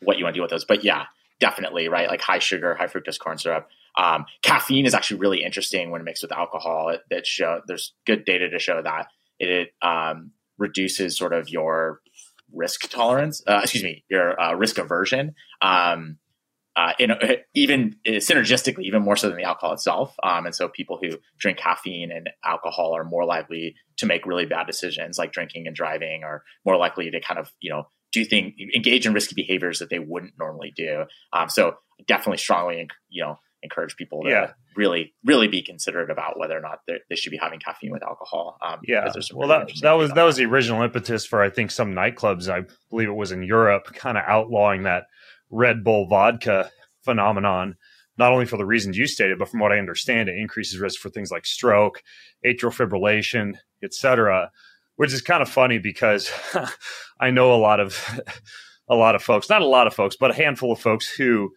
[0.00, 0.64] what you want to do with those.
[0.64, 1.06] But yeah,
[1.40, 2.08] definitely, right?
[2.08, 3.68] Like high sugar, high fructose corn syrup.
[3.96, 6.88] Um, caffeine is actually really interesting when mixed with alcohol.
[6.88, 9.06] It, that show there's good data to show that
[9.38, 12.00] it um, reduces sort of your
[12.52, 15.34] risk tolerance, uh, excuse me, your uh, risk aversion.
[15.60, 16.18] Um,
[16.76, 17.12] uh, in,
[17.54, 20.16] even uh, synergistically, even more so than the alcohol itself.
[20.24, 24.44] Um, and so people who drink caffeine and alcohol are more likely to make really
[24.44, 28.24] bad decisions like drinking and driving or more likely to kind of, you know, do
[28.24, 31.04] things, engage in risky behaviors that they wouldn't normally do.
[31.32, 31.74] Um, so
[32.06, 34.52] definitely strongly, you know, encourage people to yeah.
[34.76, 38.58] really, really be considerate about whether or not they should be having caffeine with alcohol.
[38.62, 39.10] Um, yeah.
[39.32, 42.48] Well, that, that was that was the original impetus for I think some nightclubs.
[42.48, 45.04] I believe it was in Europe, kind of outlawing that
[45.50, 46.70] Red Bull vodka
[47.02, 47.76] phenomenon.
[48.16, 51.00] Not only for the reasons you stated, but from what I understand, it increases risk
[51.00, 52.00] for things like stroke,
[52.46, 54.52] atrial fibrillation, etc.
[54.96, 56.30] Which is kind of funny because
[57.20, 58.20] I know a lot of
[58.88, 61.52] a lot of folks, not a lot of folks, but a handful of folks who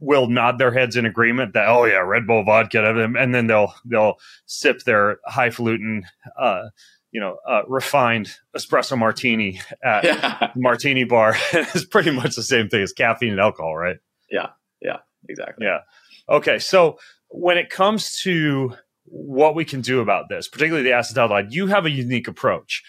[0.00, 2.84] will nod their heads in agreement that oh yeah, Red Bull vodka,
[3.18, 4.16] and then they'll they'll
[4.46, 6.02] sip their highfalutin,
[6.38, 6.64] uh,
[7.10, 10.50] you know, uh, refined espresso martini at yeah.
[10.56, 11.36] martini bar.
[11.52, 13.96] it's pretty much the same thing as caffeine and alcohol, right?
[14.30, 14.48] Yeah,
[14.82, 15.66] yeah, exactly.
[15.66, 15.80] Yeah.
[16.28, 21.52] Okay, so when it comes to what we can do about this, particularly the acetaldehyde,
[21.52, 22.82] you have a unique approach.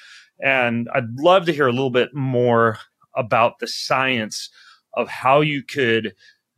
[0.44, 2.80] And I'd love to hear a little bit more
[3.16, 4.50] about the science
[4.94, 6.14] of how you could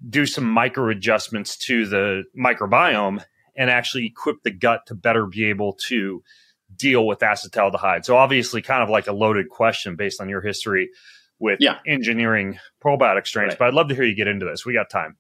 [0.08, 3.24] do some micro adjustments to the microbiome
[3.56, 6.24] and actually equip the gut to better be able to
[6.76, 8.06] deal with acetaldehyde.
[8.06, 10.90] So obviously kind of like a loaded question based on your history
[11.40, 11.78] with yeah.
[11.86, 13.60] engineering probiotic strains, right.
[13.60, 14.66] but I'd love to hear you get into this.
[14.66, 15.18] We got time.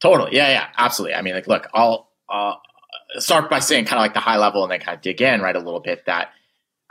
[0.00, 0.34] Totally.
[0.34, 1.14] Yeah, yeah, absolutely.
[1.14, 2.54] I mean, like, look, I'll uh,
[3.20, 5.40] start by saying kind of like the high level and then kind of dig in
[5.40, 6.30] right a little bit that,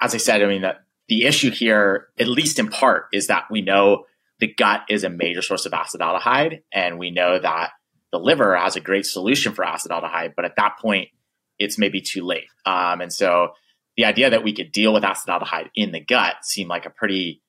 [0.02, 3.46] as I said, I mean, that the issue here, at least in part, is that
[3.50, 4.06] we know
[4.40, 7.72] the gut is a major source of acetaldehyde, and we know that
[8.12, 11.10] the liver has a great solution for acetaldehyde, but at that point,
[11.58, 12.48] it's maybe too late.
[12.66, 13.50] Um, and so
[13.96, 17.42] the idea that we could deal with acetaldehyde in the gut seemed like a pretty,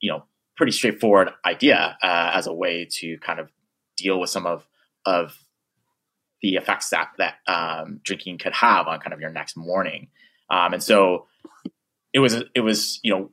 [0.00, 0.24] you know,
[0.56, 3.50] pretty straightforward idea uh, as a way to kind of
[3.96, 4.66] deal with some of
[5.04, 5.36] of
[6.42, 10.08] the effects that that um, drinking could have on kind of your next morning.
[10.50, 11.26] Um, and so
[12.12, 13.30] it was it was you know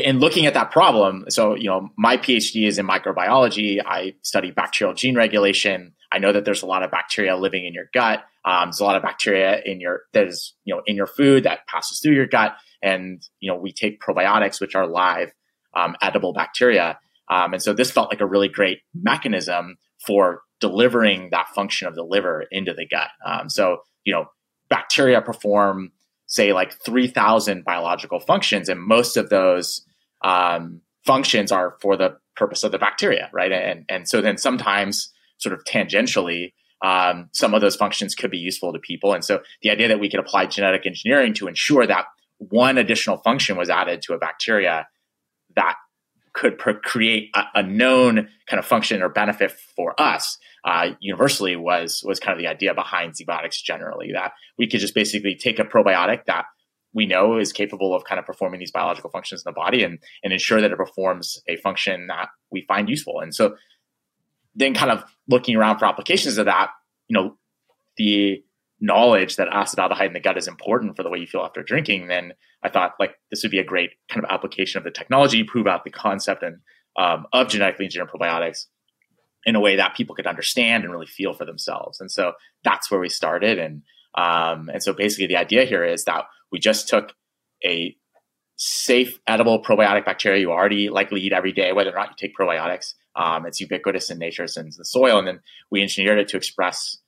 [0.00, 3.80] in looking at that problem, so you know, my PhD is in microbiology.
[3.84, 5.94] I study bacterial gene regulation.
[6.10, 8.24] I know that there's a lot of bacteria living in your gut.
[8.44, 11.66] Um, there's a lot of bacteria in your there's you know in your food that
[11.66, 15.32] passes through your gut, and you know we take probiotics, which are live
[15.74, 16.98] um, edible bacteria.
[17.28, 21.96] Um, and so this felt like a really great mechanism for delivering that function of
[21.96, 23.08] the liver into the gut.
[23.26, 24.26] Um, so you know,
[24.70, 25.92] bacteria perform
[26.26, 29.84] say like 3000 biological functions and most of those
[30.24, 35.12] um, functions are for the purpose of the bacteria right and and so then sometimes
[35.36, 39.42] sort of tangentially um, some of those functions could be useful to people and so
[39.60, 42.06] the idea that we could apply genetic engineering to ensure that
[42.38, 44.86] one additional function was added to a bacteria
[45.54, 45.74] that
[46.32, 52.02] could create a, a known kind of function or benefit for us uh, universally was
[52.04, 55.64] was kind of the idea behind ZBiotics generally that we could just basically take a
[55.64, 56.44] probiotic that
[56.94, 59.98] we know is capable of kind of performing these biological functions in the body and
[60.22, 63.20] and ensure that it performs a function that we find useful.
[63.20, 63.56] And so
[64.54, 66.70] then kind of looking around for applications of that,
[67.08, 67.36] you know,
[67.96, 68.44] the
[68.80, 72.08] knowledge that acetaldehyde in the gut is important for the way you feel after drinking,
[72.08, 75.44] then I thought like this would be a great kind of application of the technology,
[75.44, 76.58] prove out the concept and
[76.96, 78.66] um, of genetically engineered probiotics
[79.44, 82.00] in a way that people could understand and really feel for themselves.
[82.00, 82.32] And so
[82.64, 83.58] that's where we started.
[83.58, 83.82] And
[84.14, 87.12] um, and so basically the idea here is that we just took
[87.64, 87.96] a
[88.56, 92.36] safe, edible probiotic bacteria you already likely eat every day, whether or not you take
[92.36, 92.94] probiotics.
[93.16, 96.36] Um, it's ubiquitous in nature, it's in the soil, and then we engineered it to
[96.36, 96.98] express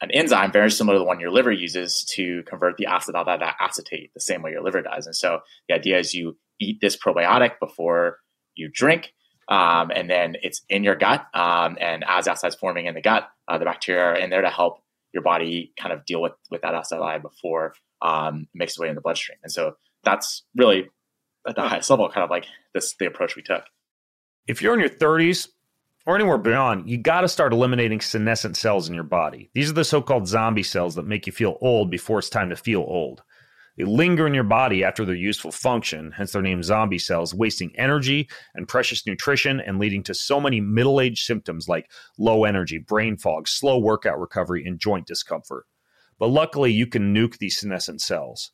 [0.00, 3.54] an enzyme very similar to the one your liver uses to convert the acetaldehyde to
[3.60, 5.06] acetate the same way your liver does.
[5.06, 8.18] And so the idea is you eat this probiotic before
[8.54, 9.12] you drink,
[9.50, 11.26] um, and then it's in your gut.
[11.34, 14.48] Um, and as is forming in the gut, uh, the bacteria are in there to
[14.50, 14.78] help
[15.12, 18.88] your body kind of deal with with that acetaldehyde before um, it makes its way
[18.88, 19.38] in the bloodstream.
[19.42, 20.88] And so that's really
[21.46, 23.64] at the highest level, kind of like this the approach we took.
[24.46, 25.48] If you're in your 30s
[26.06, 29.50] or anywhere beyond, you got to start eliminating senescent cells in your body.
[29.52, 32.56] These are the so-called zombie cells that make you feel old before it's time to
[32.56, 33.22] feel old.
[33.80, 37.72] They linger in your body after their useful function, hence their name zombie cells, wasting
[37.78, 42.76] energy and precious nutrition and leading to so many middle age symptoms like low energy,
[42.76, 45.64] brain fog, slow workout recovery, and joint discomfort.
[46.18, 48.50] But luckily, you can nuke these senescent cells.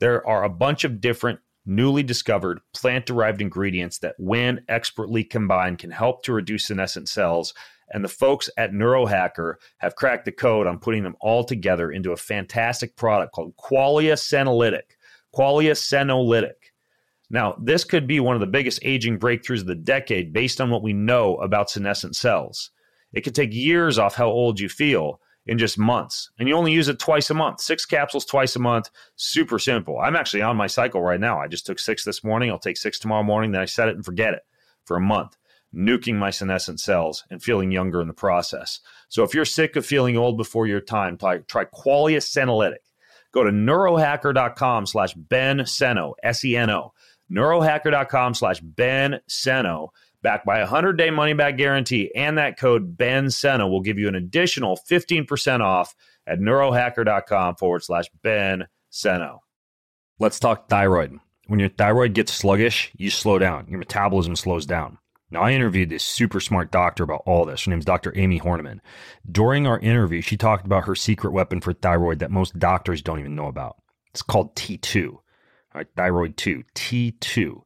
[0.00, 5.78] There are a bunch of different newly discovered plant derived ingredients that, when expertly combined,
[5.78, 7.54] can help to reduce senescent cells
[7.90, 12.12] and the folks at Neurohacker have cracked the code on putting them all together into
[12.12, 14.96] a fantastic product called Qualia Senolytic.
[15.34, 16.72] Qualia Senolytic.
[17.30, 20.70] Now, this could be one of the biggest aging breakthroughs of the decade based on
[20.70, 22.70] what we know about senescent cells.
[23.12, 26.72] It could take years off how old you feel in just months, and you only
[26.72, 27.60] use it twice a month.
[27.60, 29.98] Six capsules twice a month, super simple.
[29.98, 31.38] I'm actually on my cycle right now.
[31.38, 32.50] I just took six this morning.
[32.50, 33.52] I'll take six tomorrow morning.
[33.52, 34.42] Then I set it and forget it
[34.84, 35.36] for a month
[35.74, 38.80] nuking my senescent cells and feeling younger in the process.
[39.08, 42.76] So if you're sick of feeling old before your time, try, try Qualia Senolytic.
[43.32, 46.92] Go to neurohacker.com slash Ben Seno, S-E-N-O,
[47.30, 49.88] neurohacker.com slash Ben Seno,
[50.24, 54.16] backed by a 100-day money-back guarantee, and that code Ben Seno will give you an
[54.16, 55.94] additional 15% off
[56.26, 59.38] at neurohacker.com forward slash Ben Seno.
[60.18, 61.20] Let's talk thyroid.
[61.46, 63.66] When your thyroid gets sluggish, you slow down.
[63.68, 64.98] Your metabolism slows down.
[65.30, 67.64] Now, I interviewed this super smart doctor about all this.
[67.64, 68.16] Her name's Dr.
[68.16, 68.80] Amie Hornaman.
[69.30, 73.20] During our interview, she talked about her secret weapon for thyroid that most doctors don't
[73.20, 73.76] even know about.
[74.12, 75.20] It's called T2, all
[75.74, 77.62] right, thyroid 2, T2.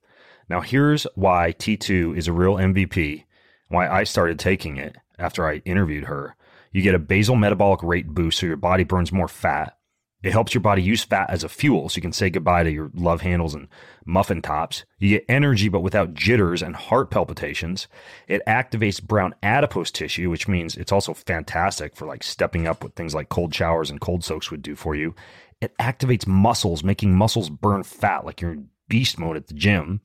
[0.49, 3.25] Now, here's why T2 is a real MVP,
[3.69, 6.37] why I started taking it after I interviewed her.
[6.73, 9.79] You get a basal metabolic rate boost so your body burns more fat.
[10.23, 12.71] It helps your body use fat as a fuel so you can say goodbye to
[12.73, 13.69] your love handles and
[14.05, 14.85] muffin tops.
[14.99, 17.87] You get energy but without jitters and heart palpitations.
[18.27, 22.97] It activates brown adipose tissue, which means it's also fantastic for like stepping up what
[22.97, 25.15] things like cold showers and cold soaks would do for you.
[25.61, 30.01] It activates muscles, making muscles burn fat like you're in beast mode at the gym.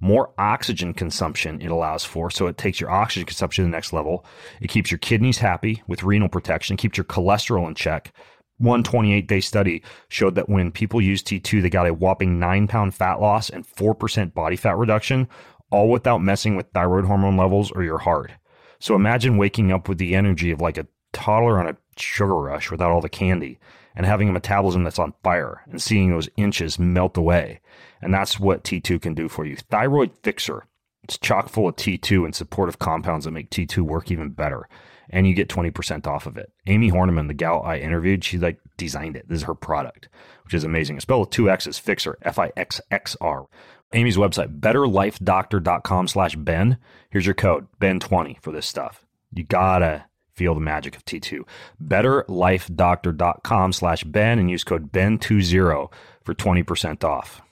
[0.00, 3.92] More oxygen consumption it allows for, so it takes your oxygen consumption to the next
[3.92, 4.24] level.
[4.60, 8.12] It keeps your kidneys happy with renal protection, keeps your cholesterol in check
[8.58, 12.66] one 28 day study showed that when people used T2, they got a whopping nine
[12.66, 15.28] pound fat loss and 4% body fat reduction,
[15.70, 18.32] all without messing with thyroid hormone levels or your heart.
[18.80, 22.70] So imagine waking up with the energy of like a toddler on a sugar rush
[22.70, 23.58] without all the candy
[23.98, 27.60] and having a metabolism that's on fire and seeing those inches melt away.
[28.00, 29.56] And that's what T2 can do for you.
[29.56, 30.66] Thyroid Fixer.
[31.02, 34.68] It's chock full of T2 and supportive compounds that make T2 work even better
[35.10, 36.52] and you get 20% off of it.
[36.66, 39.28] Amy Horniman, the gal I interviewed, she like designed it.
[39.28, 40.08] This is her product,
[40.44, 40.96] which is amazing.
[40.96, 43.46] It's spelled with two X's, Fixer, F-I-X-X-R.
[43.94, 46.78] Amy's website, betterlifedoctor.com slash Ben.
[47.10, 49.06] Here's your code, Ben20 for this stuff.
[49.32, 50.04] You gotta
[50.38, 51.42] feel the magic of T2.
[51.84, 57.42] Betterlifedoctor.com slash Ben and use code Ben20 for 20% off.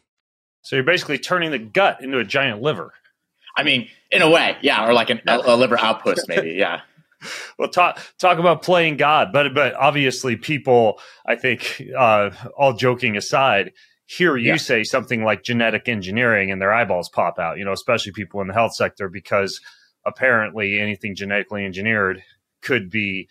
[0.63, 2.93] So you're basically turning the gut into a giant liver.
[3.57, 6.81] I mean, in a way, yeah, or like an, a, a liver outpost, maybe, yeah
[7.59, 13.17] well talk talk about playing god but but obviously people i think uh, all joking
[13.17, 13.73] aside
[14.07, 14.57] hear you yeah.
[14.57, 18.49] say something like genetic engineering and their eyeballs pop out you know especially people in
[18.49, 19.61] the health sector because
[20.05, 22.23] apparently anything genetically engineered
[22.67, 23.29] could be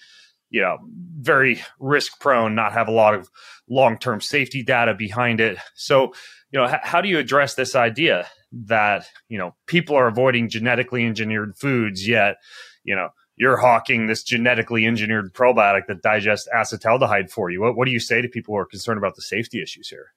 [0.49, 0.77] you know
[1.19, 3.29] very risk prone not have a lot of
[3.67, 6.13] long-term safety data behind it so
[6.51, 10.47] you know h- how do you address this idea that you know people are avoiding
[10.49, 12.37] genetically engineered foods yet
[12.83, 17.61] you know you're hawking this genetically engineered probiotic that digests acetaldehyde for you.
[17.61, 20.13] What, what do you say to people who are concerned about the safety issues here?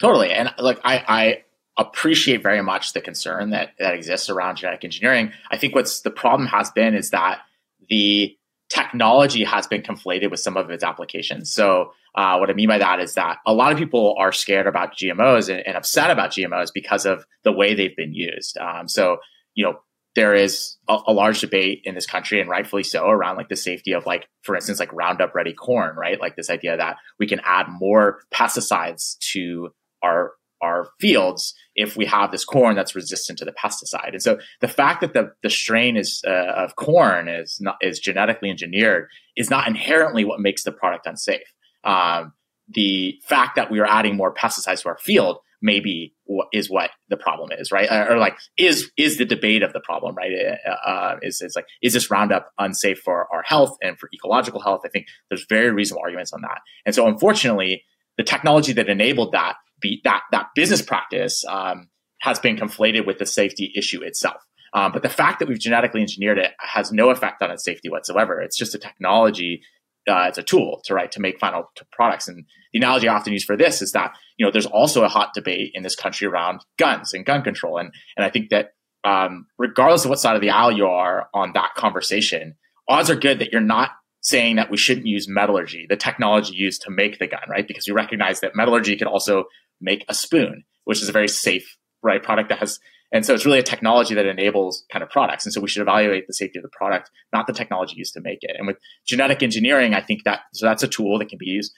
[0.00, 0.32] Totally.
[0.32, 1.44] And like, I, I
[1.76, 5.32] appreciate very much the concern that, that exists around genetic engineering.
[5.50, 7.40] I think what's the problem has been is that
[7.88, 8.36] the
[8.68, 11.50] technology has been conflated with some of its applications.
[11.50, 14.66] So, uh, what I mean by that is that a lot of people are scared
[14.66, 18.56] about GMOs and, and upset about GMOs because of the way they've been used.
[18.58, 19.18] Um, so,
[19.54, 19.80] you know,
[20.14, 23.56] there is a, a, large debate in this country and rightfully so around like the
[23.56, 27.26] safety of like for instance like roundup ready corn right like this idea that we
[27.26, 29.72] can add more pesticides to
[30.02, 30.32] our
[30.64, 34.68] our fields if we have this corn that's resistant to the pesticide and so the
[34.68, 39.50] fact that the, the strain is uh, of corn is not is genetically engineered is
[39.50, 41.52] not inherently what makes the product unsafe
[41.84, 42.32] um,
[42.68, 46.14] the fact that we are adding more pesticides to our field maybe
[46.52, 47.90] is what the problem is, right?
[47.90, 50.30] Or like is is the debate of the problem, right?
[50.32, 54.60] Uh, uh, is is like is this Roundup unsafe for our health and for ecological
[54.60, 54.82] health?
[54.84, 57.82] I think there's very reasonable arguments on that, and so unfortunately,
[58.18, 61.88] the technology that enabled that be that that business practice um,
[62.20, 64.42] has been conflated with the safety issue itself.
[64.72, 67.88] Um, but the fact that we've genetically engineered it has no effect on its safety
[67.88, 68.40] whatsoever.
[68.40, 69.62] It's just a technology
[70.06, 72.28] uh, it's a tool to right to make final products.
[72.28, 75.08] And the analogy I often use for this is that you know there's also a
[75.08, 78.74] hot debate in this country around guns and gun control, and and I think that
[79.04, 82.54] um, regardless of what side of the aisle you are on that conversation,
[82.88, 86.80] odds are good that you're not saying that we shouldn't use metallurgy, the technology used
[86.80, 87.68] to make the gun, right?
[87.68, 89.44] Because we recognize that metallurgy could also
[89.84, 92.80] make a spoon, which is a very safe right product that has
[93.14, 95.46] and so it's really a technology that enables kind of products.
[95.46, 98.20] And so we should evaluate the safety of the product, not the technology used to
[98.20, 98.56] make it.
[98.58, 101.72] And with genetic engineering, I think that so that's a tool that can be used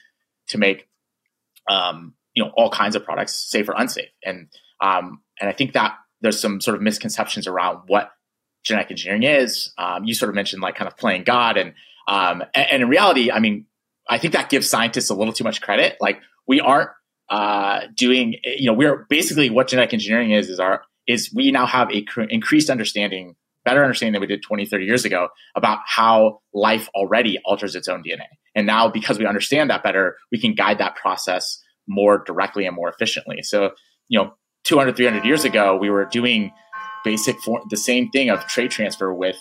[0.49, 0.89] to make
[1.69, 4.09] um, you know all kinds of products safe or unsafe.
[4.25, 4.49] And
[4.81, 8.11] um, and I think that there's some sort of misconceptions around what
[8.65, 9.75] genetic engineering is.
[9.77, 11.75] Um, you sort of mentioned like kind of playing God, and,
[12.09, 13.67] um, and and in reality, I mean,
[14.09, 15.99] I think that gives scientists a little too much credit.
[16.01, 16.91] Like we aren't
[17.29, 21.67] uh, doing, you know, we're basically what genetic engineering is is our is we now
[21.67, 25.79] have a cr- increased understanding, better understanding than we did 20, 30 years ago about
[25.87, 28.27] how life already alters its own DNA.
[28.55, 32.75] And now because we understand that better, we can guide that process more directly and
[32.75, 33.43] more efficiently.
[33.43, 33.71] So,
[34.09, 36.53] you know, 200, 300 years ago, we were doing
[37.05, 39.37] basic for the same thing of trait transfer with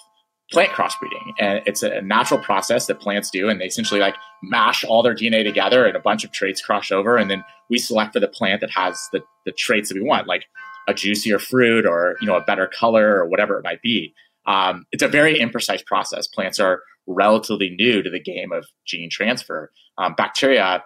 [0.51, 1.33] plant crossbreeding.
[1.39, 3.49] And it's a natural process that plants do.
[3.49, 6.91] And they essentially like mash all their DNA together and a bunch of traits cross
[6.91, 7.17] over.
[7.17, 10.27] And then we select for the plant that has the, the traits that we want,
[10.27, 10.45] like
[10.87, 14.13] a juicier fruit or you know a better color or whatever it might be.
[14.45, 16.27] Um, it's a very imprecise process.
[16.27, 19.71] Plants are relatively new to the game of gene transfer.
[19.97, 20.83] Um, bacteria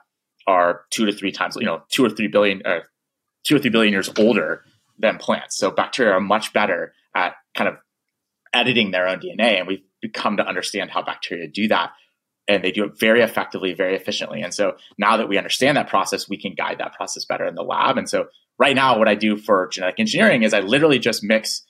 [0.48, 2.84] are two to three times, you know, two or three billion, or
[3.44, 4.64] two or three billion years older
[4.98, 5.58] than plants.
[5.58, 7.76] So bacteria are much better at kind of
[8.54, 9.84] editing their own DNA, and we've
[10.14, 11.92] come to understand how bacteria do that.
[12.48, 14.42] And they do it very effectively, very efficiently.
[14.42, 17.54] And so now that we understand that process, we can guide that process better in
[17.54, 17.98] the lab.
[17.98, 18.28] And so
[18.58, 21.64] right now, what I do for genetic engineering is I literally just mix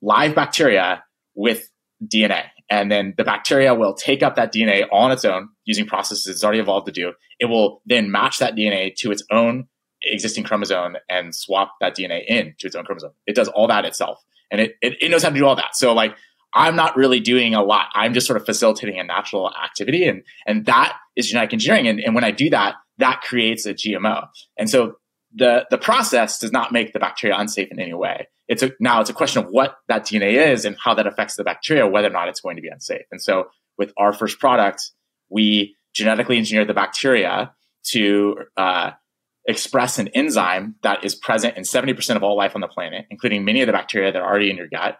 [0.00, 1.02] live bacteria
[1.34, 1.68] with
[2.04, 2.44] DNA.
[2.70, 6.44] And then the bacteria will take up that DNA on its own using processes it's
[6.44, 7.12] already evolved to do.
[7.40, 9.66] It will then match that DNA to its own
[10.02, 13.12] existing chromosome and swap that DNA in to its own chromosome.
[13.26, 14.22] It does all that itself.
[14.50, 15.76] And it, it, it knows how to do all that.
[15.76, 16.16] So like
[16.52, 17.86] I'm not really doing a lot.
[17.94, 20.06] I'm just sort of facilitating a natural activity.
[20.06, 21.86] And, and that is genetic engineering.
[21.86, 24.28] And, and when I do that, that creates a GMO.
[24.58, 24.96] And so
[25.34, 28.26] the, the process does not make the bacteria unsafe in any way.
[28.48, 31.36] It's a, now it's a question of what that DNA is and how that affects
[31.36, 33.06] the bacteria, whether or not it's going to be unsafe.
[33.12, 33.44] And so
[33.78, 34.90] with our first product,
[35.28, 37.52] we genetically engineered the bacteria
[37.92, 38.90] to uh,
[39.50, 43.44] express an enzyme that is present in 70% of all life on the planet, including
[43.44, 44.98] many of the bacteria that are already in your gut.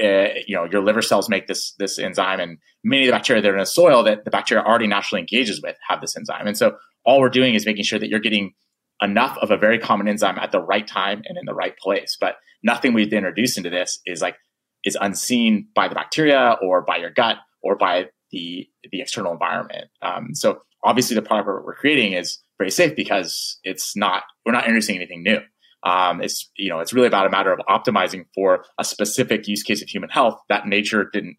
[0.00, 3.42] Uh, you know your liver cells make this this enzyme and many of the bacteria
[3.42, 6.46] that are in the soil that the bacteria already naturally engages with have this enzyme.
[6.46, 8.54] And so all we're doing is making sure that you're getting
[9.02, 12.16] enough of a very common enzyme at the right time and in the right place.
[12.18, 14.36] But nothing we've introduced into this is like
[14.84, 19.88] is unseen by the bacteria or by your gut or by the the external environment.
[20.02, 24.64] Um, so obviously the product we're creating is very safe because it's not we're not
[24.64, 25.40] introducing anything new
[25.82, 29.62] um, it's you know it's really about a matter of optimizing for a specific use
[29.62, 31.36] case of human health that nature didn't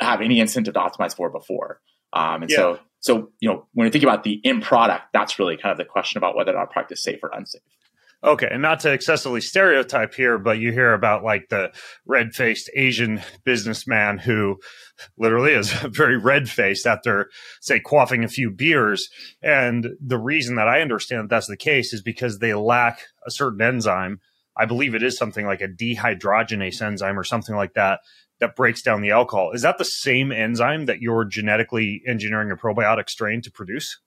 [0.00, 1.80] have any incentive to optimize for before.
[2.12, 2.56] Um, and yeah.
[2.56, 5.78] so so you know when you think about the end product, that's really kind of
[5.78, 7.62] the question about whether our product is safe or unsafe.
[8.24, 11.70] Okay, and not to excessively stereotype here, but you hear about like the
[12.06, 14.58] red faced Asian businessman who
[15.18, 19.08] literally is very red faced after, say, quaffing a few beers.
[19.42, 23.30] And the reason that I understand that that's the case is because they lack a
[23.30, 24.20] certain enzyme.
[24.56, 28.00] I believe it is something like a dehydrogenase enzyme or something like that
[28.40, 29.52] that breaks down the alcohol.
[29.52, 33.98] Is that the same enzyme that you're genetically engineering a probiotic strain to produce?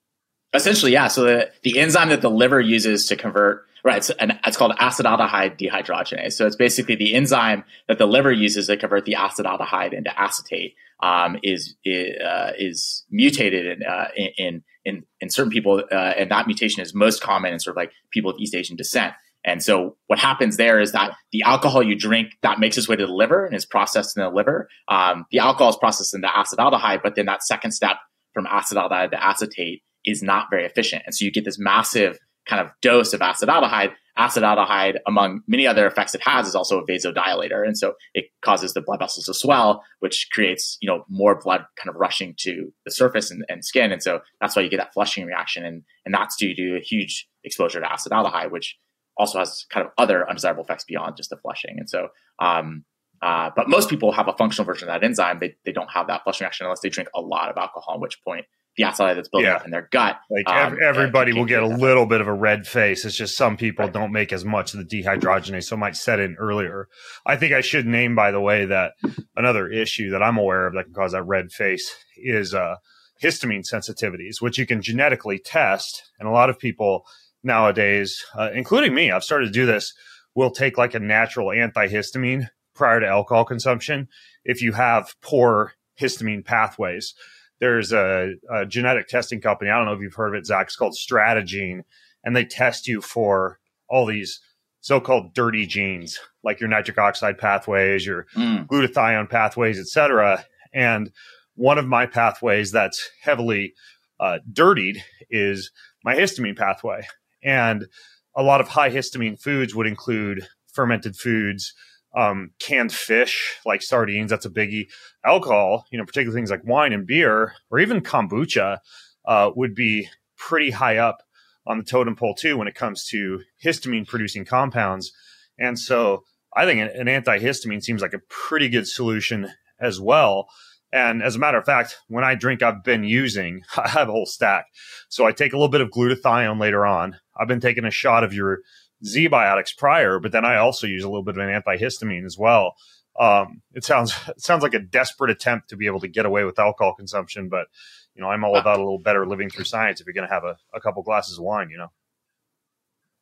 [0.53, 1.07] Essentially, yeah.
[1.07, 3.97] So the, the enzyme that the liver uses to convert Right.
[3.97, 6.33] It's, an, it's called acetaldehyde dehydrogenase.
[6.33, 10.75] So it's basically the enzyme that the liver uses to convert the acetaldehyde into acetate.
[11.01, 16.45] Um, is uh, is mutated in, uh, in in in certain people, uh, and that
[16.45, 19.13] mutation is most common in sort of like people of East Asian descent.
[19.45, 22.97] And so what happens there is that the alcohol you drink that makes its way
[22.97, 24.67] to the liver and is processed in the liver.
[24.89, 27.95] Um, the alcohol is processed into acetaldehyde, but then that second step
[28.33, 32.17] from acetaldehyde to acetate is not very efficient, and so you get this massive
[32.49, 33.93] kind of dose of acetaldehyde.
[34.17, 38.73] Acetaldehyde, among many other effects it has, is also a vasodilator, and so it causes
[38.73, 42.73] the blood vessels to swell, which creates you know more blood kind of rushing to
[42.85, 45.83] the surface and, and skin, and so that's why you get that flushing reaction, and
[46.05, 48.77] and that's due to a huge exposure to acetaldehyde, which
[49.17, 52.09] also has kind of other undesirable effects beyond just the flushing, and so.
[52.39, 52.85] Um,
[53.21, 55.39] uh, but most people have a functional version of that enzyme.
[55.39, 57.99] They, they don't have that flushing reaction unless they drink a lot of alcohol, at
[57.99, 58.45] which point
[58.77, 59.57] the acid that's building yeah.
[59.57, 60.17] up in their gut.
[60.29, 63.03] Like um, everybody will get a little bit of a red face.
[63.05, 63.93] It's just some people right.
[63.93, 66.87] don't make as much of the dehydrogenase, so it might set in earlier.
[67.25, 68.93] I think I should name, by the way, that
[69.35, 72.75] another issue that I'm aware of that can cause that red face is uh,
[73.21, 76.03] histamine sensitivities, which you can genetically test.
[76.19, 77.05] And a lot of people
[77.43, 79.93] nowadays, uh, including me, I've started to do this,
[80.35, 84.07] will take like a natural antihistamine prior to alcohol consumption
[84.45, 87.13] if you have poor histamine pathways
[87.59, 89.69] there's a, a, genetic testing company.
[89.69, 90.67] I don't know if you've heard of it, Zach.
[90.67, 91.81] It's called Stratagene,
[92.23, 94.39] and they test you for all these
[94.81, 98.65] so-called dirty genes, like your nitric oxide pathways, your mm.
[98.67, 100.45] glutathione pathways, etc.
[100.73, 101.11] And
[101.55, 103.73] one of my pathways that's heavily
[104.19, 105.71] uh, dirtied is
[106.03, 107.05] my histamine pathway,
[107.43, 107.87] and
[108.35, 111.73] a lot of high histamine foods would include fermented foods,
[112.15, 114.29] um, canned fish like sardines.
[114.29, 114.87] That's a biggie.
[115.25, 118.79] Alcohol, you know, particularly things like wine and beer, or even kombucha,
[119.25, 121.21] uh, would be pretty high up
[121.67, 125.11] on the totem pole too when it comes to histamine producing compounds.
[125.57, 126.23] And so
[126.55, 129.49] I think an, an antihistamine seems like a pretty good solution
[129.79, 130.47] as well.
[130.91, 134.11] And as a matter of fact, when I drink, I've been using, I have a
[134.11, 134.65] whole stack.
[135.09, 137.17] So I take a little bit of glutathione later on.
[137.39, 138.59] I've been taking a shot of your
[139.05, 142.75] ZBiotics prior, but then I also use a little bit of an antihistamine as well.
[143.19, 146.43] Um, it sounds it sounds like a desperate attempt to be able to get away
[146.43, 147.67] with alcohol consumption, but
[148.15, 149.99] you know I'm all about a little better living through science.
[149.99, 151.91] If you're going to have a, a couple glasses of wine, you know.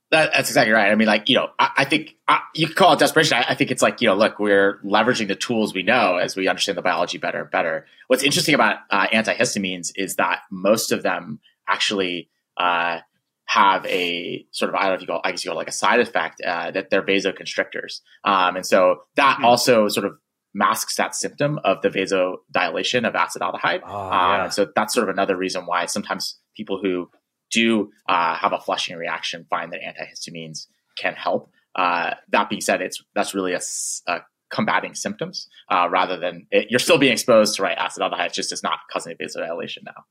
[0.09, 0.89] That, that's exactly right.
[0.89, 3.37] I mean, like, you know, I, I think I, you could call it desperation.
[3.37, 6.33] I, I, think it's like, you know, look, we're leveraging the tools we know as
[6.33, 7.85] we understand the biology better and better.
[8.07, 12.99] What's interesting about uh, antihistamines is that most of them actually uh,
[13.47, 15.69] have a sort of, I don't know if you call, I guess you call like
[15.69, 18.01] a side effect uh, that they're vasoconstrictors.
[18.23, 19.45] Um, and so that mm-hmm.
[19.45, 20.13] also sort of
[20.53, 23.81] masks that symptom of the vasodilation of acetaldehyde.
[23.85, 24.43] Oh, yeah.
[24.43, 27.09] um, so that's sort of another reason why sometimes people who
[27.49, 30.67] do uh, have a flushing reaction find that antihistamines
[30.97, 31.49] can help.
[31.75, 33.61] Uh, that being said, it's that's really a,
[34.07, 34.19] a
[34.49, 38.27] combating symptoms uh, rather than it, you're still being exposed to right acetaldehyde.
[38.27, 40.05] It's just it's not causing vasodilation now.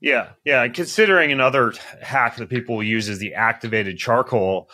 [0.00, 0.66] Yeah, yeah.
[0.68, 1.72] Considering another
[2.02, 4.68] hack that people use is the activated charcoal,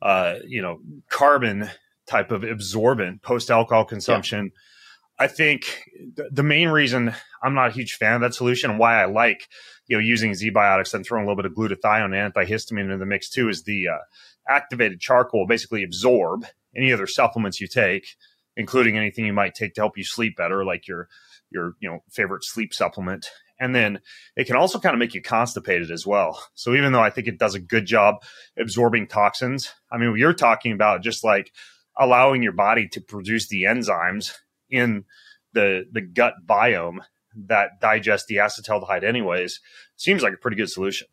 [0.00, 1.68] uh, you know, carbon
[2.06, 4.44] type of absorbent post alcohol consumption.
[4.44, 5.24] Yeah.
[5.24, 5.82] I think
[6.30, 9.48] the main reason I'm not a huge fan of that solution and why I like
[9.86, 13.06] you know, using ZBiotics and throwing a little bit of glutathione and antihistamine into the
[13.06, 13.98] mix too is the uh,
[14.48, 18.16] activated charcoal basically absorb any other supplements you take,
[18.56, 21.08] including anything you might take to help you sleep better, like your
[21.50, 23.30] your you know favorite sleep supplement.
[23.58, 24.00] And then
[24.36, 26.42] it can also kind of make you constipated as well.
[26.54, 28.16] So even though I think it does a good job
[28.58, 31.52] absorbing toxins, I mean, you're talking about just like
[31.96, 34.32] allowing your body to produce the enzymes
[34.70, 35.04] in
[35.52, 36.98] the the gut biome
[37.34, 39.60] that digest the acetaldehyde anyways
[39.96, 41.06] seems like a pretty good solution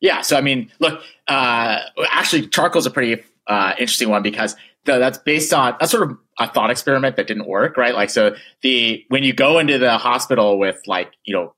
[0.00, 4.56] yeah so i mean look uh, actually charcoal is a pretty uh, interesting one because
[4.84, 8.10] the, that's based on that's sort of a thought experiment that didn't work right like
[8.10, 11.54] so the when you go into the hospital with like you know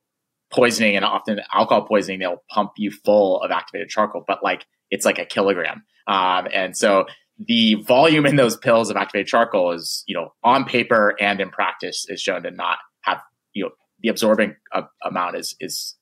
[0.50, 5.04] poisoning and often alcohol poisoning they'll pump you full of activated charcoal but like it's
[5.04, 7.06] like a kilogram um, and so
[7.38, 11.50] the volume in those pills of activated charcoal is, you know, on paper and in
[11.50, 13.20] practice is shown to not have,
[13.52, 13.70] you know,
[14.00, 15.96] the absorbing uh, amount is is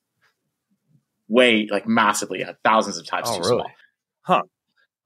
[1.29, 3.63] way like massively uh, thousands of times oh, too really?
[3.63, 3.71] small.
[4.23, 4.43] Huh.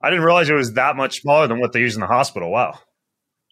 [0.02, 2.50] I didn't realize it was that much smaller than what they use in the hospital.
[2.50, 2.78] Wow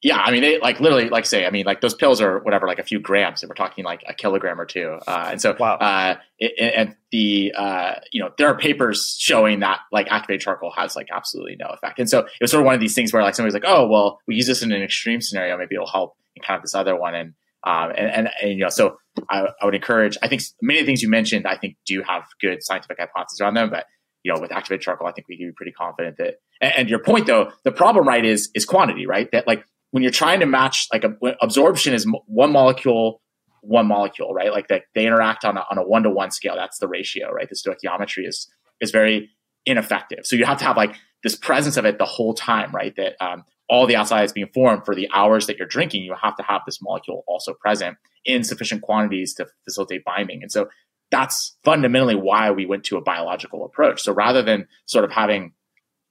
[0.05, 2.67] yeah, I mean, they like literally, like say, I mean, like those pills are whatever,
[2.67, 4.99] like a few grams, and we're talking like a kilogram or two.
[5.07, 5.77] Uh, and so, wow.
[5.77, 10.71] uh, it, and the, uh, you know, there are papers showing that like activated charcoal
[10.77, 11.99] has like absolutely no effect.
[11.99, 13.87] And so it was sort of one of these things where like somebody's like, oh,
[13.87, 16.75] well, we use this in an extreme scenario, maybe it'll help in kind of this
[16.75, 17.15] other one.
[17.15, 17.33] And,
[17.67, 18.99] um, and, and, and you know, so
[19.31, 22.03] I, I would encourage, I think many of the things you mentioned, I think do
[22.07, 23.87] have good scientific hypotheses on them, but
[24.23, 26.91] you know, with activated charcoal, I think we can be pretty confident that, and, and
[26.91, 29.31] your point though, the problem, right, is, is quantity, right?
[29.33, 29.65] That like,
[29.95, 33.23] when you're trying to match like a, absorption is one molecule
[33.61, 34.51] one molecule right?
[34.51, 36.57] Like that they interact on a, on a one-to-one scale.
[36.57, 37.49] That's the ratio right?
[37.49, 38.49] The stoichiometry is
[38.81, 39.31] is very
[39.65, 40.27] ineffective.
[40.27, 42.93] So you have to have like this presence of it the whole time right?
[42.97, 46.03] That um, all the outside is being formed for the hours that you're drinking.
[46.03, 50.43] You have to have this molecule also present in sufficient quantities to facilitate binding.
[50.43, 50.71] And so
[51.13, 54.03] that's fundamentally why we went to a biological approach.
[54.03, 55.53] So rather than sort of having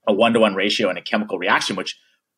[0.07, 1.97] a one-to-one ratio in a chemical reaction which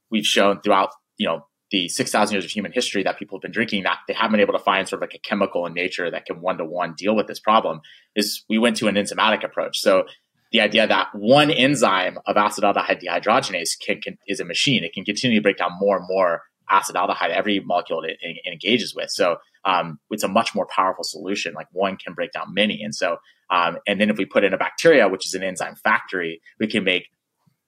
[0.10, 3.51] we've shown throughout you know the 6,000 years of human history that people have been
[3.51, 6.11] drinking that they haven't been able to find sort of like a chemical in nature
[6.11, 7.82] that can one to one deal with this problem
[8.16, 9.80] is we went to an enzymatic approach.
[9.80, 10.05] So
[10.51, 14.84] the idea that one enzyme of acetaldehyde dehydrogenase can, can, is a machine.
[14.84, 18.53] It can continue to break down more and more acetaldehyde every molecule it, it, it
[18.53, 19.09] engages with.
[19.09, 21.53] So um, it's a much more powerful solution.
[21.53, 22.84] Like one can break down many.
[22.84, 23.18] And so,
[23.49, 26.68] um, and then if we put in a bacteria, which is an enzyme factory, we
[26.68, 27.07] can make,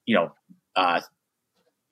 [0.05, 0.31] you know,
[0.75, 1.01] uh,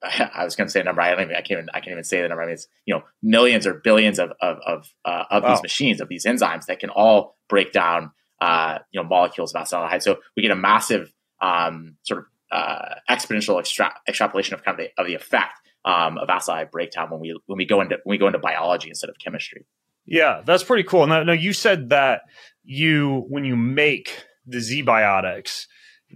[0.35, 1.01] I was going to say a number.
[1.01, 1.35] I don't even.
[1.35, 1.69] I can't even.
[1.73, 2.43] I can't even say the number.
[2.43, 5.49] I mean, it's you know millions or billions of of of, uh, of wow.
[5.49, 9.61] these machines of these enzymes that can all break down uh, you know molecules of
[9.61, 10.01] acetaldehyde.
[10.01, 14.85] So we get a massive um, sort of uh, exponential extra- extrapolation of kind of
[14.85, 18.15] the, of the effect um, of acetaldehyde breakdown when we when we go into when
[18.15, 19.65] we go into biology instead of chemistry.
[20.05, 21.07] Yeah, that's pretty cool.
[21.07, 22.21] Now, now you said that
[22.63, 25.65] you when you make the ZBiotics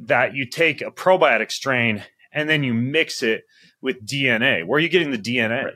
[0.06, 3.44] that you take a probiotic strain and then you mix it
[3.82, 4.66] with DNA.
[4.66, 5.66] Where are you getting the DNA?
[5.66, 5.74] Right.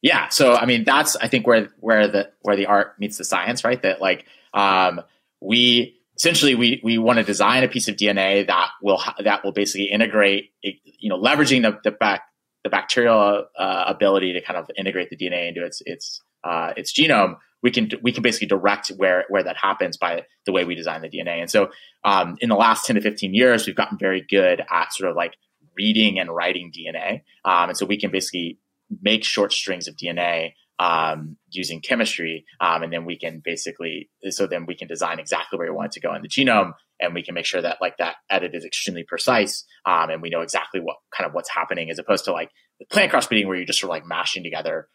[0.00, 3.24] Yeah, so I mean that's I think where where the where the art meets the
[3.24, 3.82] science, right?
[3.82, 5.00] That like um,
[5.40, 9.52] we essentially we we want to design a piece of DNA that will that will
[9.52, 12.22] basically integrate, you know, leveraging the the back
[12.64, 16.92] the bacterial uh, ability to kind of integrate the DNA into its its uh, its
[16.92, 17.36] genome.
[17.60, 21.02] We can we can basically direct where where that happens by the way we design
[21.02, 21.40] the DNA.
[21.40, 21.70] And so
[22.04, 25.16] um, in the last ten to fifteen years, we've gotten very good at sort of
[25.16, 25.36] like
[25.78, 27.22] reading and writing DNA.
[27.44, 28.58] Um, and so we can basically
[29.00, 32.44] make short strings of DNA um, using chemistry.
[32.60, 35.86] Um, and then we can basically, so then we can design exactly where we want
[35.86, 36.72] it to go in the genome.
[37.00, 39.64] And we can make sure that like that edit is extremely precise.
[39.86, 42.50] Um, and we know exactly what kind of what's happening as opposed to like
[42.80, 44.88] the plant crossbreeding where you're just sort of like mashing together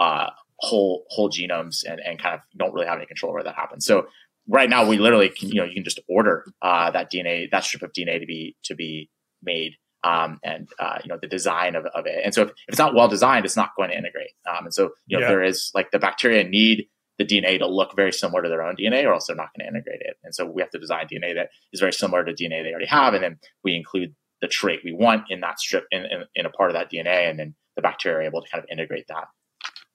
[0.00, 3.54] uh, whole whole genomes and, and kind of don't really have any control where that
[3.54, 3.84] happens.
[3.86, 4.06] So
[4.48, 7.64] right now we literally can, you know, you can just order uh, that DNA, that
[7.64, 9.10] strip of DNA to be, to be
[9.42, 9.74] made
[10.04, 12.20] um, and uh, you know the design of, of it.
[12.24, 14.30] And so if, if, it's not well designed, it's not going to integrate.
[14.48, 15.28] Um, and so you know yeah.
[15.28, 16.86] there is like the bacteria need
[17.18, 19.66] the DNA to look very similar to their own DNA, or else they're not going
[19.66, 20.16] to integrate it.
[20.24, 22.86] And so we have to design DNA that is very similar to DNA they already
[22.86, 26.46] have, and then we include the trait we want in that strip in, in, in
[26.46, 29.06] a part of that DNA, and then the bacteria are able to kind of integrate
[29.08, 29.24] that.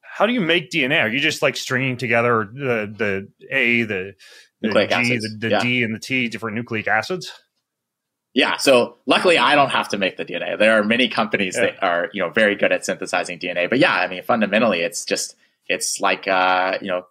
[0.01, 1.01] How do you make DNA?
[1.01, 4.14] Are you just like stringing together the the A, the,
[4.62, 5.24] the G, acids.
[5.24, 5.60] the, the yeah.
[5.60, 7.34] D, and the T, different nucleic acids?
[8.36, 8.57] Yeah.
[8.57, 10.59] So luckily, I don't have to make the DNA.
[10.59, 11.67] There are many companies yeah.
[11.67, 13.69] that are you know very good at synthesizing DNA.
[13.69, 15.36] But yeah, I mean, fundamentally, it's just
[15.67, 17.07] it's like uh, you know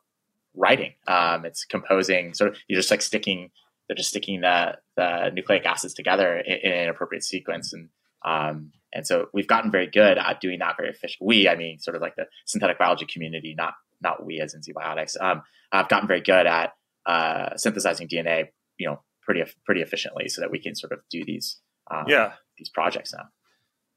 [0.55, 0.93] writing.
[1.09, 2.35] Um, it's composing.
[2.35, 3.51] Sort of you're just like sticking.
[3.89, 7.89] They're just sticking the the nucleic acids together in, in an appropriate sequence, and
[8.23, 11.27] um, and so we've gotten very good at doing that very efficient.
[11.27, 13.73] We, I mean, sort of like the synthetic biology community, not
[14.03, 15.19] not we as in ZBiotics.
[15.19, 16.75] Um, I've gotten very good at
[17.07, 18.49] uh, synthesizing DNA.
[18.77, 21.59] You know, pretty pretty efficiently so that we can sort of do these
[21.91, 23.25] um, yeah these projects now.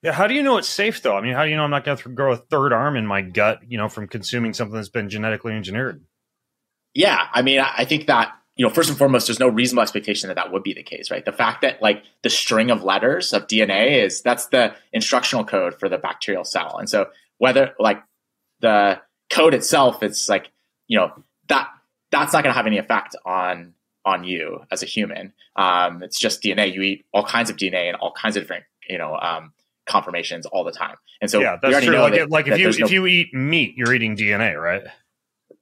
[0.04, 1.18] Yeah, how do you know it's safe though?
[1.18, 3.06] I mean, how do you know I'm not going to grow a third arm in
[3.06, 6.04] my gut, you know, from consuming something that's been genetically engineered?
[6.94, 10.30] Yeah, I mean, I think that you know, first and foremost, there's no reasonable expectation
[10.30, 11.24] that that would be the case, right?
[11.24, 15.80] The fact that like the string of letters of DNA is that's the instructional code
[15.80, 17.08] for the bacterial cell, and so
[17.38, 18.04] whether like
[18.60, 19.00] the
[19.30, 20.52] code itself, it's like
[20.88, 21.12] you know
[21.50, 21.70] that
[22.12, 23.74] that's not going to have any effect on
[24.08, 25.34] on you as a human.
[25.58, 26.74] Um, it's just DNA.
[26.74, 29.52] You eat all kinds of DNA and all kinds of different, you know, um,
[29.86, 30.96] conformations all the time.
[31.22, 32.00] And so yeah, that's true.
[32.00, 34.84] Like, that, like if you if you eat meat, you're eating DNA, right?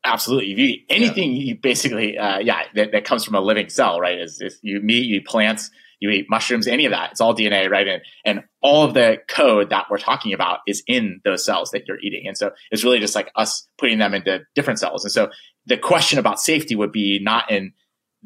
[0.03, 0.51] Absolutely.
[0.51, 1.43] If you eat anything, yeah.
[1.43, 4.19] you basically, uh, yeah, that, that, comes from a living cell, right?
[4.19, 7.11] Is, is you eat meat, you eat plants, you eat mushrooms, any of that.
[7.11, 7.87] It's all DNA, right?
[7.87, 11.87] And and all of the code that we're talking about is in those cells that
[11.87, 12.27] you're eating.
[12.27, 15.03] And so it's really just like us putting them into different cells.
[15.03, 15.29] And so
[15.65, 17.73] the question about safety would be not in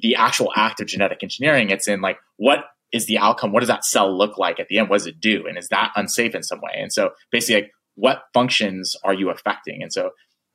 [0.01, 1.69] the actual act of genetic engineering.
[1.69, 3.51] It's in like, what is the outcome?
[3.51, 4.89] What does that cell look like at the end?
[4.89, 5.45] What does it do?
[5.47, 6.73] And is that unsafe in some way?
[6.75, 9.83] And so basically, like, what functions are you affecting?
[9.83, 10.11] And so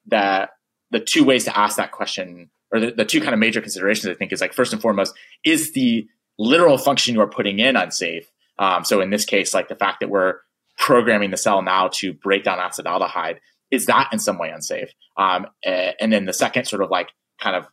[0.07, 0.49] the
[0.91, 4.07] the two ways to ask that question, or the, the two kind of major considerations,
[4.07, 5.15] I think, is like first and foremost,
[5.45, 6.07] is the
[6.39, 8.31] literal function you are putting in unsafe?
[8.59, 10.37] Um, so in this case, like the fact that we're
[10.79, 13.39] programming the cell now to break down acetaldehyde,
[13.71, 14.93] is that in some way unsafe?
[15.17, 17.67] Um, and then the second sort of like kind of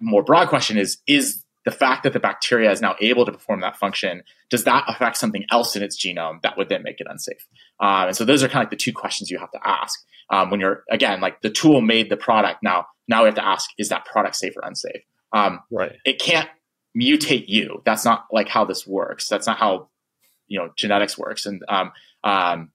[0.00, 3.60] more broad question is is the fact that the bacteria is now able to perform
[3.60, 7.06] that function does that affect something else in its genome that would then make it
[7.08, 7.46] unsafe?
[7.78, 10.00] Um, and so those are kind of like the two questions you have to ask
[10.30, 12.62] um, when you're again like the tool made the product.
[12.62, 15.02] Now now we have to ask is that product safe or unsafe?
[15.32, 15.96] Um, right.
[16.04, 16.48] it can't
[17.00, 17.82] mutate you.
[17.84, 19.28] That's not like how this works.
[19.28, 19.90] That's not how
[20.48, 21.46] you know genetics works.
[21.46, 21.92] And um,
[22.24, 22.70] um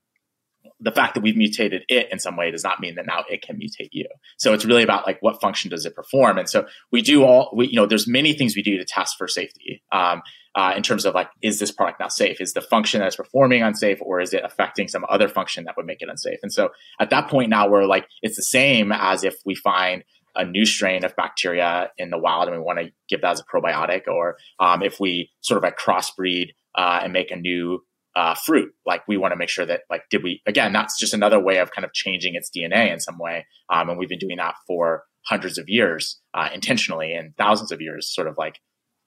[0.79, 3.41] the fact that we've mutated it in some way does not mean that now it
[3.41, 4.07] can mutate you.
[4.37, 6.37] So it's really about like what function does it perform.
[6.37, 9.17] And so we do all we you know there's many things we do to test
[9.17, 9.83] for safety.
[9.91, 10.21] Um,
[10.55, 12.39] uh, in terms of like, is this product now safe?
[12.39, 15.75] Is the function that it's performing unsafe, or is it affecting some other function that
[15.75, 16.39] would make it unsafe?
[16.43, 20.05] And so at that point now we're like, it's the same as if we find
[20.33, 23.41] a new strain of bacteria in the wild and we want to give that as
[23.41, 27.81] a probiotic, or um, if we sort of like crossbreed uh, and make a new
[28.15, 28.73] uh, fruit.
[28.85, 31.57] Like we want to make sure that like did we again that's just another way
[31.57, 34.55] of kind of changing its DNA in some way, um, and we've been doing that
[34.67, 38.59] for hundreds of years uh, intentionally and thousands of years sort of like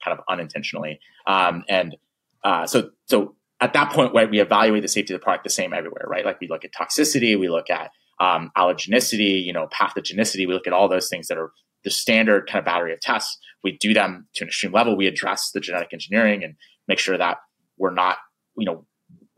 [0.04, 0.98] kind of unintentionally.
[1.26, 1.96] Um, and
[2.44, 5.50] uh, so so at that point, right, we evaluate the safety of the product the
[5.50, 6.24] same everywhere, right?
[6.24, 7.90] Like we look at toxicity, we look at
[8.20, 11.52] um, allergenicity, you know, pathogenicity, we look at all those things that are
[11.84, 13.38] the standard kind of battery of tests.
[13.64, 14.96] We do them to an extreme level.
[14.96, 16.54] We address the genetic engineering and
[16.86, 17.38] make sure that
[17.76, 18.18] we're not,
[18.56, 18.86] you know,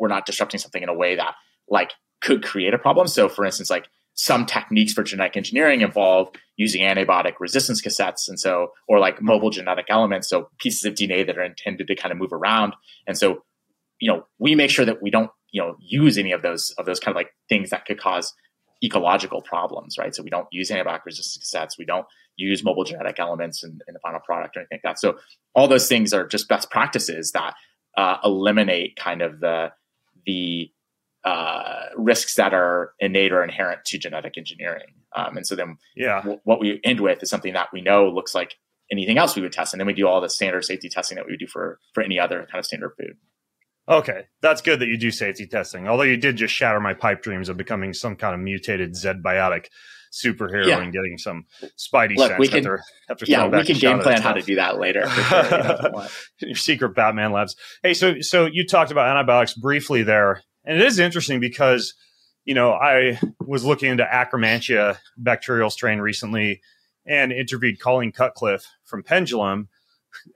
[0.01, 1.35] we're not disrupting something in a way that
[1.69, 3.07] like could create a problem.
[3.07, 8.39] So for instance, like some techniques for genetic engineering involve using antibiotic resistance cassettes and
[8.39, 12.13] so or like mobile genetic elements so pieces of dna that are intended to kind
[12.13, 12.75] of move around.
[13.07, 13.45] And so
[14.01, 16.87] you know we make sure that we don't you know use any of those of
[16.87, 18.35] those kind of like things that could cause
[18.83, 20.15] ecological problems right?
[20.15, 21.79] So we don't use antibiotic resistance cassettes.
[21.79, 24.99] We don't use mobile genetic elements in, in, the final product or anything like that.
[24.99, 25.19] So
[25.55, 27.55] all those things are just best practices that
[27.97, 29.73] uh, eliminate kind of the
[30.27, 30.71] the
[31.25, 34.95] uh, risks that are innate or inherent to genetic engineering.
[35.15, 36.21] Um, and so then yeah.
[36.21, 38.55] W- what we end with is something that we know looks like
[38.91, 39.75] anything else we would test.
[39.75, 42.03] And then we do all the standard safety testing that we would do for, for
[42.03, 43.17] any other kind of standard food.
[43.89, 45.89] Okay, that's good that you do safety testing.
[45.89, 49.15] Although you did just shatter my pipe dreams of becoming some kind of mutated Z
[49.25, 49.67] biotic
[50.11, 50.81] superhero yeah.
[50.81, 51.47] and getting some
[51.79, 54.57] Spidey Look, sense we can, after, after yeah, we can game plan how to do
[54.57, 55.09] that later.
[55.09, 56.07] Sure,
[56.41, 57.57] Your secret Batman labs.
[57.83, 61.95] Hey, so so you talked about antibiotics briefly there, and it is interesting because
[62.45, 66.61] you know I was looking into Acromantia bacterial strain recently
[67.07, 69.69] and interviewed Colleen Cutcliffe from Pendulum,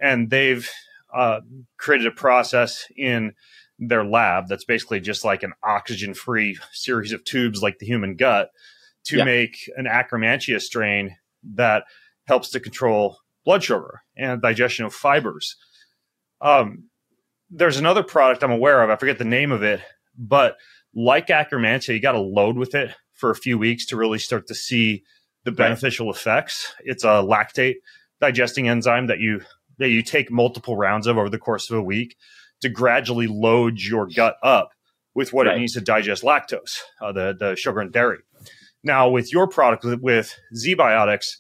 [0.01, 0.69] and they've
[1.13, 1.41] uh,
[1.77, 3.35] created a process in
[3.79, 8.15] their lab that's basically just like an oxygen free series of tubes like the human
[8.15, 8.51] gut
[9.05, 9.25] to yeah.
[9.25, 11.17] make an Akkermansia strain
[11.55, 11.85] that
[12.27, 15.57] helps to control blood sugar and digestion of fibers.
[16.41, 16.89] Um,
[17.51, 18.91] there's another product I'm aware of.
[18.91, 19.81] I forget the name of it,
[20.17, 20.57] but
[20.95, 24.47] like Akkermansia, you got to load with it for a few weeks to really start
[24.49, 25.05] to see
[25.45, 26.17] the beneficial right.
[26.17, 26.73] effects.
[26.81, 27.77] It's a lactate
[28.21, 29.43] digesting enzyme that you
[29.79, 32.17] that you take multiple rounds of over the course of a week
[32.61, 34.71] to gradually load your gut up
[35.15, 35.57] with what right.
[35.57, 38.19] it needs to digest lactose, uh, the the sugar and dairy.
[38.85, 41.39] Now, with your product with, with ZBiotics,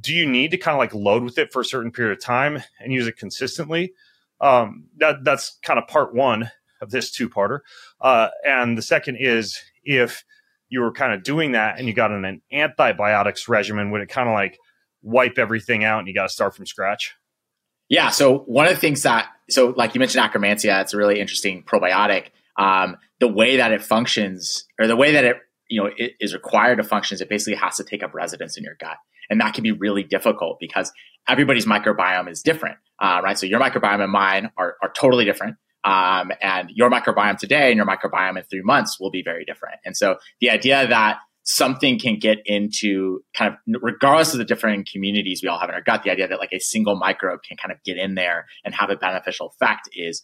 [0.00, 2.22] do you need to kind of like load with it for a certain period of
[2.22, 3.94] time and use it consistently?
[4.40, 7.60] Um, that that's kind of part one of this two parter.
[8.00, 10.24] Uh, and the second is if
[10.68, 14.08] you were kind of doing that and you got an, an antibiotics regimen, would it
[14.08, 14.58] kind of like
[15.02, 17.14] wipe everything out and you got to start from scratch?
[17.88, 18.10] Yeah.
[18.10, 21.62] So one of the things that, so like you mentioned Akkermansia, it's a really interesting
[21.62, 22.28] probiotic.
[22.58, 25.36] Um, the way that it functions or the way that it,
[25.68, 28.56] you know, it is required to function is it basically has to take up residence
[28.56, 28.96] in your gut.
[29.30, 30.92] And that can be really difficult because
[31.28, 33.38] everybody's microbiome is different, uh, right?
[33.38, 35.56] So your microbiome and mine are, are totally different.
[35.84, 39.76] Um, and your microbiome today and your microbiome in three months will be very different.
[39.84, 44.88] And so the idea that something can get into kind of regardless of the different
[44.90, 47.56] communities we all have in our gut, the idea that like a single microbe can
[47.58, 50.22] kind of get in there and have a beneficial effect is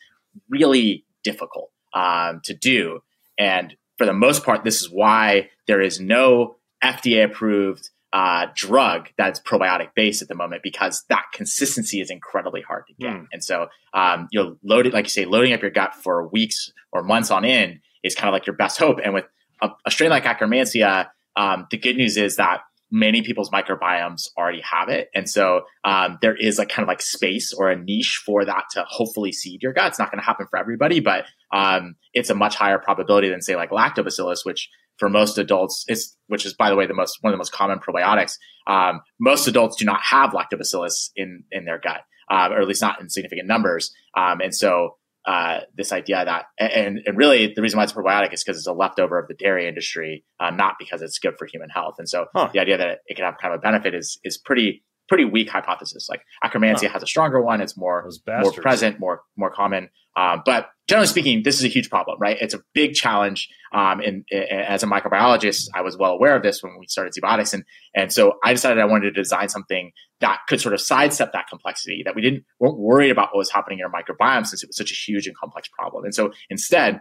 [0.49, 3.01] really difficult um, to do.
[3.39, 9.11] And for the most part, this is why there is no FDA approved uh, drug
[9.19, 13.13] that's probiotic based at the moment because that consistency is incredibly hard to get.
[13.13, 13.27] Mm.
[13.31, 16.73] And so, um, you know, loaded, like you say, loading up your gut for weeks
[16.93, 19.01] or months on end is kind of like your best hope.
[19.05, 19.27] And with
[19.61, 24.61] a, a strain like Akkermansia, um, the good news is that many people's microbiomes already
[24.63, 25.09] have it.
[25.15, 28.65] And so um, there is like kind of like space or a niche for that
[28.73, 29.89] to hopefully seed your gut.
[29.89, 33.43] It's not going to happen for everybody, but um, it's a much higher probability than
[33.43, 34.69] say like lactobacillus, which
[34.99, 37.53] for most adults is, which is by the way, the most, one of the most
[37.53, 38.35] common probiotics.
[38.67, 42.83] Um, most adults do not have lactobacillus in, in their gut, uh, or at least
[42.83, 43.93] not in significant numbers.
[44.17, 48.33] Um, and so uh, this idea that, and, and really the reason why it's probiotic
[48.33, 51.47] is because it's a leftover of the dairy industry, uh, not because it's good for
[51.47, 51.97] human health.
[51.99, 52.49] And so huh.
[52.53, 55.51] the idea that it can have kind of a benefit is is pretty pretty weak
[55.51, 56.09] hypothesis.
[56.09, 56.95] Like Akkermansia huh.
[56.95, 59.91] has a stronger one; it's more more present, more more common.
[60.17, 62.37] Um, but generally speaking, this is a huge problem, right?
[62.41, 63.49] It's a big challenge.
[63.73, 67.15] Um, and, and, as a microbiologist, I was well aware of this when we started
[67.15, 67.55] ZBiotics.
[67.55, 67.63] And,
[67.95, 71.47] and so I decided I wanted to design something that could sort of sidestep that
[71.49, 74.69] complexity, that we didn't, weren't worried about what was happening in our microbiome since it
[74.69, 76.03] was such a huge and complex problem.
[76.03, 77.01] And so instead,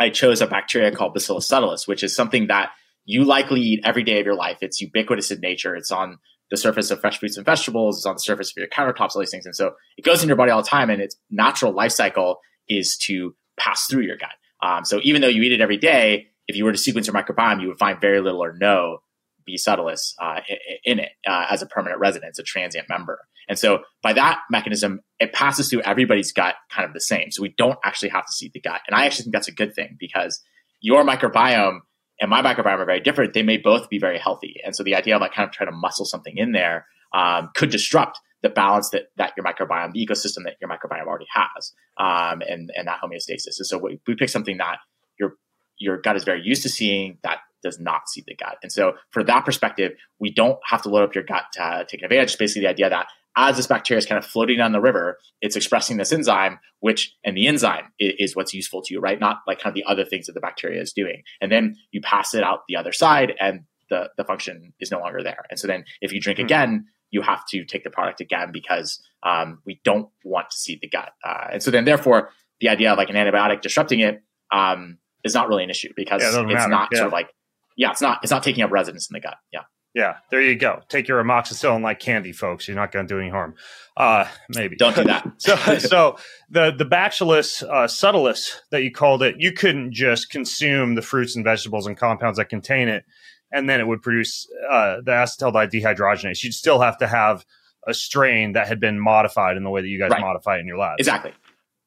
[0.00, 2.70] I chose a bacteria called Bacillus subtilis, which is something that
[3.04, 4.58] you likely eat every day of your life.
[4.62, 5.76] It's ubiquitous in nature.
[5.76, 6.18] It's on
[6.50, 7.98] the surface of fresh fruits and vegetables.
[7.98, 9.46] It's on the surface of your countertops, all these things.
[9.46, 12.40] And so it goes in your body all the time and its natural life cycle
[12.68, 14.30] is to pass through your gut.
[14.62, 17.14] Um, so even though you eat it every day, if you were to sequence your
[17.14, 18.98] microbiome, you would find very little or no
[19.44, 20.40] B subtilis uh,
[20.84, 23.20] in it uh, as a permanent resident, as a transient member.
[23.48, 27.30] And so by that mechanism, it passes through everybody's gut kind of the same.
[27.30, 28.80] So we don't actually have to seed the gut.
[28.86, 30.42] And I actually think that's a good thing because
[30.80, 31.80] your microbiome
[32.20, 33.34] and my microbiome are very different.
[33.34, 34.60] They may both be very healthy.
[34.64, 37.50] And so the idea of like kind of trying to muscle something in there um,
[37.54, 41.72] could disrupt the balance that, that your microbiome, the ecosystem that your microbiome already has,
[41.98, 43.58] um, and, and that homeostasis.
[43.58, 44.78] And so we, we pick something that
[45.18, 45.32] your,
[45.78, 48.58] your gut is very used to seeing that does not see the gut.
[48.62, 51.84] And so for that perspective, we don't have to load up your gut to uh,
[51.84, 52.28] take advantage.
[52.28, 55.18] It's basically the idea that as this bacteria is kind of floating down the river,
[55.42, 59.18] it's expressing this enzyme, which, and the enzyme is, is, what's useful to you, right?
[59.18, 61.22] Not like kind of the other things that the bacteria is doing.
[61.40, 65.00] And then you pass it out the other side and the, the function is no
[65.00, 65.44] longer there.
[65.50, 66.46] And so then if you drink mm-hmm.
[66.46, 70.78] again, you have to take the product again because um, we don't want to see
[70.80, 71.10] the gut.
[71.24, 72.30] Uh, and so then, therefore,
[72.60, 76.22] the idea of like an antibiotic disrupting it um, is not really an issue because
[76.22, 76.98] yeah, it it's not yeah.
[76.98, 77.28] sort of like,
[77.76, 79.36] yeah, it's not it's not taking up residence in the gut.
[79.52, 79.62] Yeah.
[79.94, 80.82] Yeah, there you go.
[80.90, 82.68] Take your amoxicillin like candy, folks.
[82.68, 83.54] You're not going to do any harm.
[83.96, 85.26] Uh, maybe don't do that.
[85.38, 86.18] so, so
[86.50, 91.34] the the Bacillus uh, subtilis that you called it, you couldn't just consume the fruits
[91.34, 93.06] and vegetables and compounds that contain it
[93.52, 96.42] and then it would produce uh, the acetaldehyde dehydrogenase.
[96.42, 97.44] You'd still have to have
[97.86, 100.20] a strain that had been modified in the way that you guys right.
[100.20, 100.96] modify it in your lab.
[100.98, 101.32] Exactly.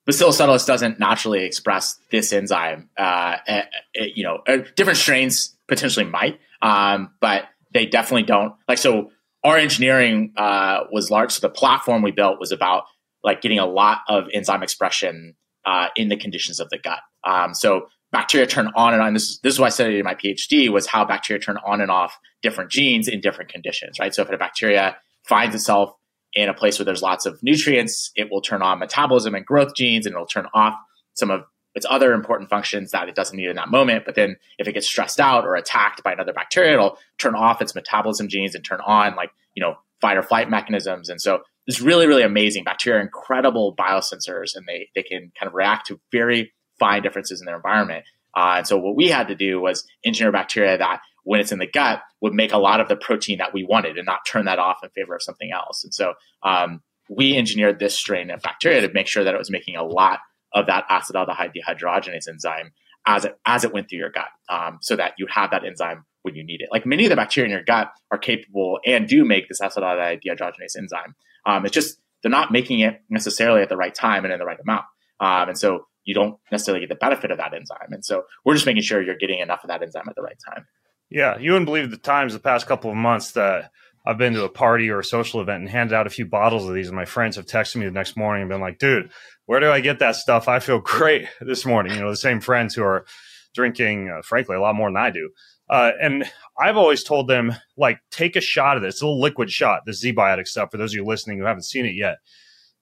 [0.06, 2.90] Bacillus subtilis doesn't naturally express this enzyme.
[2.98, 7.44] Uh, it, it, you know, uh, different strains potentially might, um, but
[7.74, 8.54] they definitely don't.
[8.68, 9.12] Like, so
[9.44, 11.32] our engineering uh, was large.
[11.32, 12.86] So the platform we built was about
[13.24, 15.36] like getting a lot of enzyme expression
[15.66, 17.00] uh, in the conditions of the gut.
[17.24, 19.14] Um, so bacteria turn on and on.
[19.14, 21.82] This is, this is what I studied in my PhD was how bacteria turn on
[21.82, 24.14] and off different genes in different conditions, right?
[24.14, 24.98] So if a bacteria
[25.28, 25.94] finds itself
[26.34, 29.76] in a place where there's lots of nutrients, it will turn on metabolism and growth
[29.76, 30.76] genes and it'll turn off
[31.14, 31.44] some of
[31.76, 34.06] its other important functions that it doesn't need in that moment.
[34.06, 37.62] But then if it gets stressed out or attacked by another bacteria, it'll turn off
[37.62, 41.10] its metabolism genes and turn on like, you know, fight or flight mechanisms.
[41.10, 42.64] And so it's really, really amazing.
[42.64, 47.42] Bacteria are incredible biosensors and they, they can kind of react to very fine differences
[47.42, 48.06] in their environment.
[48.36, 51.60] Uh, and so what we had to do was engineer bacteria that when it's in
[51.60, 54.46] the gut would make a lot of the protein that we wanted and not turn
[54.46, 55.84] that off in favor of something else.
[55.84, 56.14] And so
[56.44, 59.84] um, we engineered this strain of bacteria to make sure that it was making a
[59.84, 60.20] lot
[60.54, 62.72] of that acetaldehyde dehydrogenase enzyme
[63.06, 66.06] as it as it went through your gut, um, so that you have that enzyme
[66.22, 66.70] when you need it.
[66.72, 70.22] Like many of the bacteria in your gut are capable and do make this acetaldehyde
[70.24, 71.16] dehydrogenase enzyme.
[71.46, 74.46] Um, it's just they're not making it necessarily at the right time and in the
[74.46, 74.86] right amount,
[75.20, 77.92] um, and so you don't necessarily get the benefit of that enzyme.
[77.92, 80.40] And so we're just making sure you're getting enough of that enzyme at the right
[80.52, 80.66] time.
[81.12, 83.70] Yeah, you wouldn't believe the times the past couple of months that
[84.08, 86.68] I've been to a party or a social event and handed out a few bottles
[86.68, 89.12] of these, and my friends have texted me the next morning and been like, "Dude,
[89.46, 90.48] where do I get that stuff?
[90.48, 93.06] I feel great this morning." You know, the same friends who are
[93.54, 95.30] drinking, uh, frankly, a lot more than I do.
[95.70, 96.26] Uh, and
[96.60, 99.82] I've always told them, like, take a shot of this, it's a little liquid shot,
[99.86, 102.18] the ZBiotic stuff, for those of you listening who haven't seen it yet.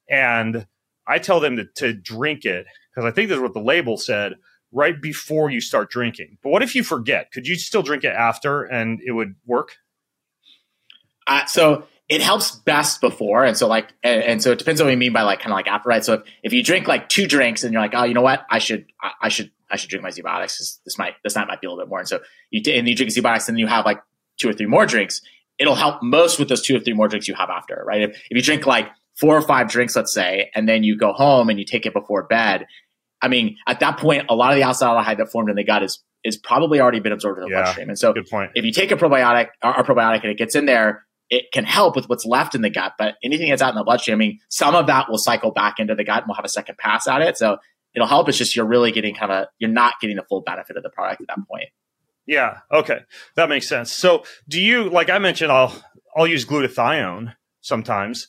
[0.09, 0.65] And
[1.07, 2.65] I tell them to, to drink it
[2.97, 4.37] because I think this is what the label said
[4.71, 6.39] right before you start drinking.
[6.41, 7.31] But what if you forget?
[7.31, 9.75] Could you still drink it after and it would work?
[11.27, 13.45] Uh, so it helps best before.
[13.45, 15.51] And so like, and, and, so it depends on what you mean by like kind
[15.51, 16.03] of like after, right?
[16.03, 18.47] So if, if you drink like two drinks and you're like, oh, you know what?
[18.49, 20.79] I should, I, I should, I should drink my ZBiotics.
[20.83, 21.99] This might, this night might be a little bit more.
[21.99, 24.01] And so you, and you drink ZBiotics and then you have like
[24.39, 25.21] two or three more drinks.
[25.59, 28.01] It'll help most with those two or three more drinks you have after, right?
[28.01, 28.87] If, if you drink like
[29.17, 31.93] four or five drinks, let's say, and then you go home and you take it
[31.93, 32.67] before bed,
[33.21, 35.83] I mean, at that point, a lot of the acetaldehyde that formed in the gut
[35.83, 37.89] is is probably already been absorbed in the yeah, bloodstream.
[37.89, 38.51] And so, good point.
[38.55, 41.63] if you take a probiotic or a probiotic and it gets in there, it can
[41.63, 42.93] help with what's left in the gut.
[42.97, 45.79] But anything that's out in the bloodstream, I mean, some of that will cycle back
[45.79, 47.37] into the gut and we'll have a second pass at it.
[47.37, 47.57] So
[47.93, 48.29] it'll help.
[48.29, 50.89] It's just you're really getting kind of you're not getting the full benefit of the
[50.89, 51.69] product at that point.
[52.25, 52.59] Yeah.
[52.71, 52.99] Okay,
[53.35, 53.91] that makes sense.
[53.91, 55.51] So do you like I mentioned?
[55.51, 55.73] I'll
[56.15, 58.27] I'll use glutathione sometimes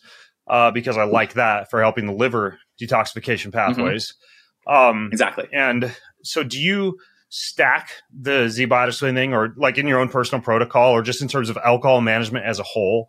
[0.49, 4.13] uh, because I like that for helping the liver detoxification pathways.
[4.13, 4.25] Mm-hmm.
[4.69, 5.49] Um, exactly.
[5.53, 6.99] And so, do you
[7.31, 11.51] stack the ZBiotics thing, or like in your own personal protocol, or just in terms
[11.51, 13.09] of alcohol management as a whole?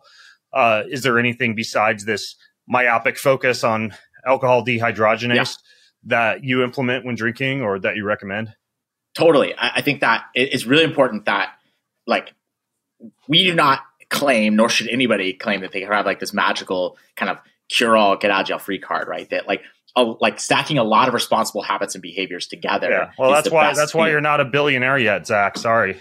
[0.52, 2.34] Uh, is there anything besides this
[2.66, 3.94] myopic focus on
[4.26, 5.44] alcohol dehydrogenase yeah.
[6.04, 8.54] that you implement when drinking, or that you recommend?
[9.14, 9.54] Totally.
[9.54, 11.50] I, I think that it's really important that,
[12.06, 12.32] like,
[13.28, 17.30] we do not claim, nor should anybody claim that they have like this magical kind
[17.30, 17.38] of
[17.68, 19.30] cure all, get out jail free card, right?
[19.30, 19.62] That like
[19.96, 22.90] a, like stacking a lot of responsible habits and behaviors together.
[22.90, 23.10] Yeah.
[23.18, 25.58] Well, that's why that's why you're not a billionaire yet, Zach.
[25.58, 26.00] Sorry.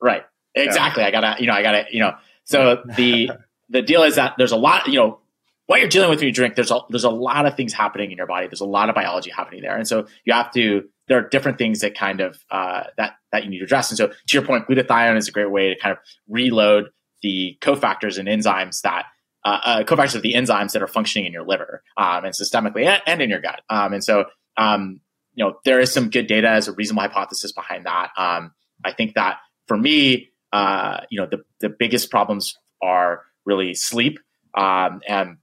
[0.00, 0.24] Right.
[0.54, 1.02] Exactly.
[1.02, 1.08] Yeah.
[1.08, 2.14] I gotta, you know, I gotta, you know.
[2.44, 3.30] So the
[3.68, 5.20] the deal is that there's a lot, you know,
[5.66, 6.54] what you're dealing with when you drink.
[6.54, 8.46] There's a there's a lot of things happening in your body.
[8.46, 10.88] There's a lot of biology happening there, and so you have to.
[11.08, 13.90] There are different things that kind of uh, that that you need to address.
[13.90, 16.90] And so, to your point, glutathione is a great way to kind of reload
[17.22, 19.06] the cofactors and enzymes that
[19.46, 22.84] uh, uh, cofactors of the enzymes that are functioning in your liver um, and systemically
[23.06, 23.60] and, in your gut.
[23.70, 24.24] Um, and so,
[24.56, 25.00] um,
[25.34, 28.10] you know, there is some good data as a reasonable hypothesis behind that.
[28.16, 28.52] Um,
[28.84, 29.38] I think that
[29.68, 34.18] for me, uh, you know, the, the biggest problems are really sleep
[34.54, 35.36] um, and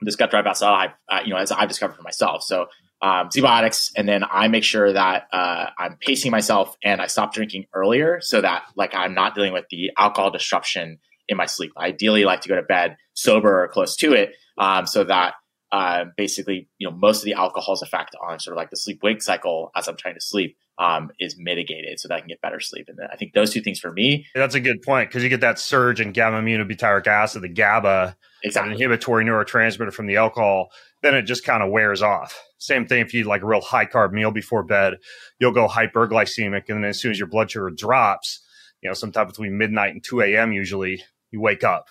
[0.00, 2.42] this gut drive outside, uh, you know, as I've discovered for myself.
[2.44, 2.68] So
[3.02, 7.34] um, ZBiotics, and then I make sure that uh, I'm pacing myself and I stop
[7.34, 11.72] drinking earlier so that like I'm not dealing with the alcohol disruption in my sleep.
[11.76, 15.34] I ideally like to go to bed sober or close to it, um, so that
[15.72, 19.00] uh, basically you know most of the alcohol's effect on sort of like the sleep
[19.02, 22.40] wake cycle as I'm trying to sleep um, is mitigated, so that I can get
[22.40, 22.88] better sleep.
[22.88, 24.26] And I think those two things for me.
[24.34, 28.16] That's a good point because you get that surge in gamma aminobutyric acid, the GABA,
[28.42, 28.70] exactly.
[28.70, 30.70] an inhibitory neurotransmitter from the alcohol.
[31.02, 32.40] Then it just kind of wears off.
[32.58, 34.94] Same thing if you eat like a real high carb meal before bed,
[35.38, 38.40] you'll go hyperglycemic, and then as soon as your blood sugar drops,
[38.80, 40.52] you know, sometime between midnight and 2 a.m.
[40.52, 41.02] usually
[41.34, 41.88] you wake up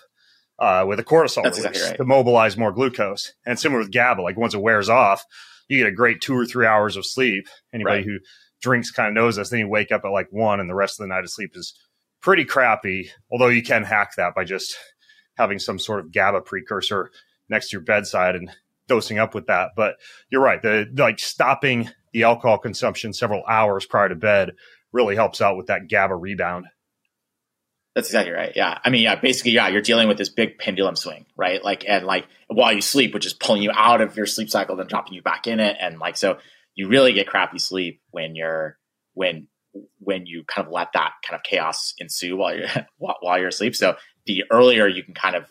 [0.58, 1.96] uh, with a cortisol That's release exactly right.
[1.98, 3.32] to mobilize more glucose.
[3.46, 5.24] And similar with GABA, like once it wears off,
[5.68, 7.46] you get a great two or three hours of sleep.
[7.72, 8.04] Anybody right.
[8.04, 8.18] who
[8.62, 9.50] drinks kind of knows this.
[9.50, 11.52] Then you wake up at like one, and the rest of the night of sleep
[11.54, 11.74] is
[12.20, 13.10] pretty crappy.
[13.30, 14.76] Although you can hack that by just
[15.36, 17.10] having some sort of GABA precursor
[17.48, 18.50] next to your bedside and
[18.88, 19.70] dosing up with that.
[19.76, 19.96] But
[20.30, 20.62] you're right.
[20.62, 24.52] The like stopping the alcohol consumption several hours prior to bed
[24.92, 26.66] really helps out with that GABA rebound.
[27.94, 28.52] That's exactly right.
[28.56, 28.78] Yeah.
[28.84, 31.62] I mean, yeah, basically, yeah, you're dealing with this big pendulum swing, right?
[31.62, 34.74] Like, and like while you sleep, which is pulling you out of your sleep cycle,
[34.74, 35.76] then dropping you back in it.
[35.78, 36.38] And like, so
[36.74, 38.78] you really get crappy sleep when you're,
[39.12, 39.46] when,
[40.00, 42.68] when you kind of let that kind of chaos ensue while you're,
[42.98, 43.76] while you're asleep.
[43.76, 45.44] So the earlier you can kind of,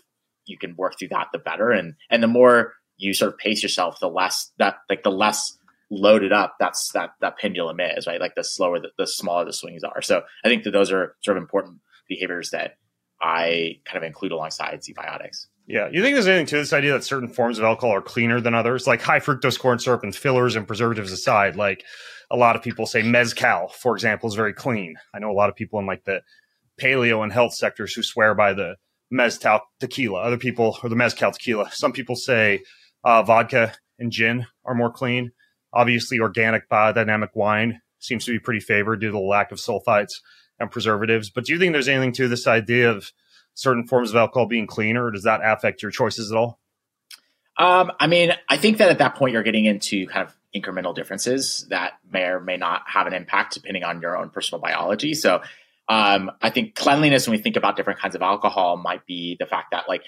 [0.45, 1.71] you can work through that, the better.
[1.71, 5.57] And, and the more you sort of pace yourself, the less that, like, the less
[5.89, 9.53] loaded up that's that that pendulum is right like the slower the, the smaller the
[9.53, 11.77] swings are so i think that those are sort of important
[12.07, 12.77] behaviors that
[13.21, 15.47] i kind of include alongside zbiotics.
[15.67, 18.41] Yeah you think there's anything to this idea that certain forms of alcohol are cleaner
[18.41, 18.87] than others?
[18.87, 21.83] Like high fructose corn syrup and fillers and preservatives aside like
[22.31, 24.95] a lot of people say mezcal for example is very clean.
[25.13, 26.21] I know a lot of people in like the
[26.81, 28.75] paleo and health sectors who swear by the
[29.11, 31.71] mezcal tequila other people or the mezcal tequila.
[31.71, 32.61] Some people say
[33.03, 35.31] uh, vodka and gin are more clean.
[35.73, 40.13] Obviously, organic biodynamic wine seems to be pretty favored due to the lack of sulfites
[40.63, 41.29] and preservatives.
[41.29, 43.11] But do you think there's anything to this idea of
[43.53, 46.59] certain forms of alcohol being cleaner, or does that affect your choices at all?
[47.57, 50.95] Um, I mean, I think that at that point you're getting into kind of incremental
[50.95, 55.13] differences that may or may not have an impact depending on your own personal biology.
[55.13, 55.41] So
[55.87, 59.45] um, I think cleanliness, when we think about different kinds of alcohol, might be the
[59.45, 60.03] fact that like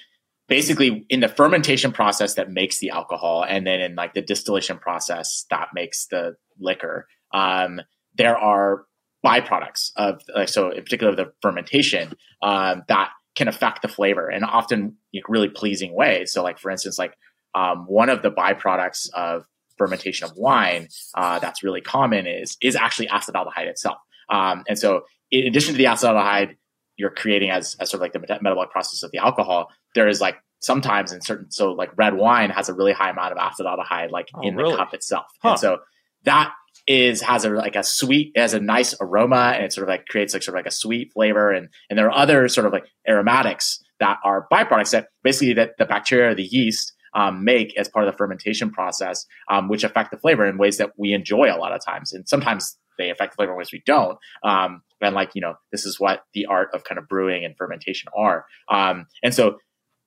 [0.47, 4.77] basically in the fermentation process that makes the alcohol and then in like the distillation
[4.77, 7.81] process that makes the liquor um,
[8.15, 8.85] there are
[9.25, 14.45] byproducts of like so in particular the fermentation um, that can affect the flavor and
[14.45, 17.13] often in really pleasing ways so like for instance like
[17.55, 19.45] um, one of the byproducts of
[19.77, 23.97] fermentation of wine uh, that's really common is is actually acetaldehyde itself
[24.29, 25.01] um, and so
[25.31, 26.55] in addition to the acetaldehyde
[26.97, 30.21] you're creating as, as sort of like the metabolic process of the alcohol, there is
[30.21, 34.11] like sometimes in certain, so like red wine has a really high amount of acetaldehyde,
[34.11, 34.71] like oh, in really?
[34.71, 35.25] the cup itself.
[35.41, 35.51] Huh.
[35.51, 35.77] And so
[36.23, 36.53] that
[36.87, 40.05] is, has a, like a sweet, has a nice aroma and it sort of like
[40.07, 41.51] creates like sort of like a sweet flavor.
[41.51, 45.77] And, and there are other sort of like aromatics that are byproducts that basically that
[45.77, 49.83] the bacteria or the yeast um, make as part of the fermentation process, um, which
[49.83, 52.11] affect the flavor in ways that we enjoy a lot of times.
[52.13, 54.17] And sometimes they affect the flavor in ways we don't.
[54.43, 57.55] Um, and like, you know, this is what the art of kind of brewing and
[57.57, 58.45] fermentation are.
[58.69, 59.59] Um, and so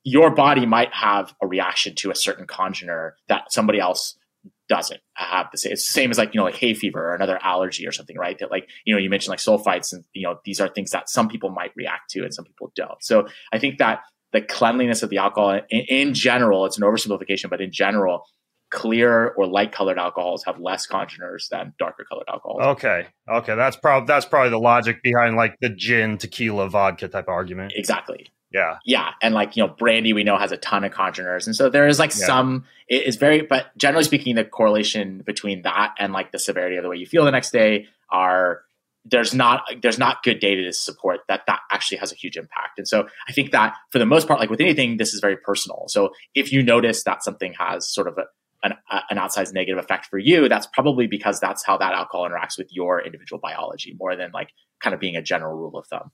[0.03, 4.17] your body might have a reaction to a certain congener that somebody else
[4.69, 5.73] doesn't have the same.
[5.73, 8.17] It's the same as like, you know, like hay fever or another allergy or something,
[8.17, 8.37] right?
[8.39, 11.09] That like, you know, you mentioned like sulfites and, you know, these are things that
[11.09, 13.03] some people might react to and some people don't.
[13.03, 14.01] So I think that
[14.31, 18.23] the cleanliness of the alcohol in, in general, it's an oversimplification, but in general,
[18.71, 22.61] clear or light colored alcohols have less congeners than darker colored alcohols.
[22.61, 23.07] Okay.
[23.27, 23.55] Okay.
[23.55, 27.73] That's probably that's probably the logic behind like the gin, tequila, vodka type argument.
[27.75, 28.27] Exactly.
[28.51, 28.77] Yeah.
[28.83, 29.11] Yeah.
[29.21, 31.45] And like, you know, brandy we know has a ton of congeners.
[31.45, 32.25] And so there is like yeah.
[32.25, 36.77] some it is very but generally speaking, the correlation between that and like the severity
[36.77, 38.61] of the way you feel the next day are
[39.05, 42.77] there's not there's not good data to support that that actually has a huge impact.
[42.77, 45.37] And so I think that for the most part, like with anything, this is very
[45.37, 45.85] personal.
[45.87, 48.23] So if you notice that something has sort of a,
[48.63, 48.73] an,
[49.09, 52.67] an outsized negative effect for you, that's probably because that's how that alcohol interacts with
[52.71, 54.49] your individual biology more than like
[54.81, 56.11] kind of being a general rule of thumb.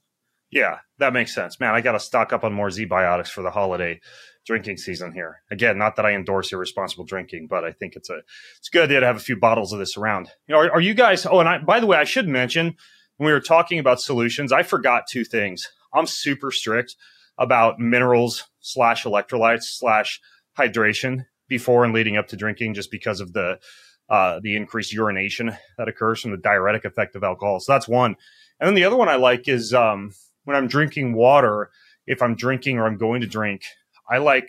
[0.56, 1.60] Yeah, that makes sense.
[1.60, 4.00] Man, I got to stock up on more ZBiotics for the holiday
[4.46, 5.42] drinking season here.
[5.50, 8.22] Again, not that I endorse irresponsible drinking, but I think it's a
[8.56, 10.30] it's a good idea to have a few bottles of this around.
[10.48, 11.26] You know, are, are you guys?
[11.26, 12.74] Oh, and I by the way, I should mention
[13.18, 15.70] when we were talking about solutions, I forgot two things.
[15.92, 16.96] I'm super strict
[17.36, 20.22] about minerals slash electrolytes slash
[20.58, 23.58] hydration before and leading up to drinking just because of the
[24.08, 27.60] uh, the increased urination that occurs from the diuretic effect of alcohol.
[27.60, 28.16] So that's one.
[28.58, 30.12] And then the other one I like is um,
[30.46, 31.70] when I'm drinking water,
[32.06, 33.62] if I'm drinking or I'm going to drink,
[34.08, 34.48] I like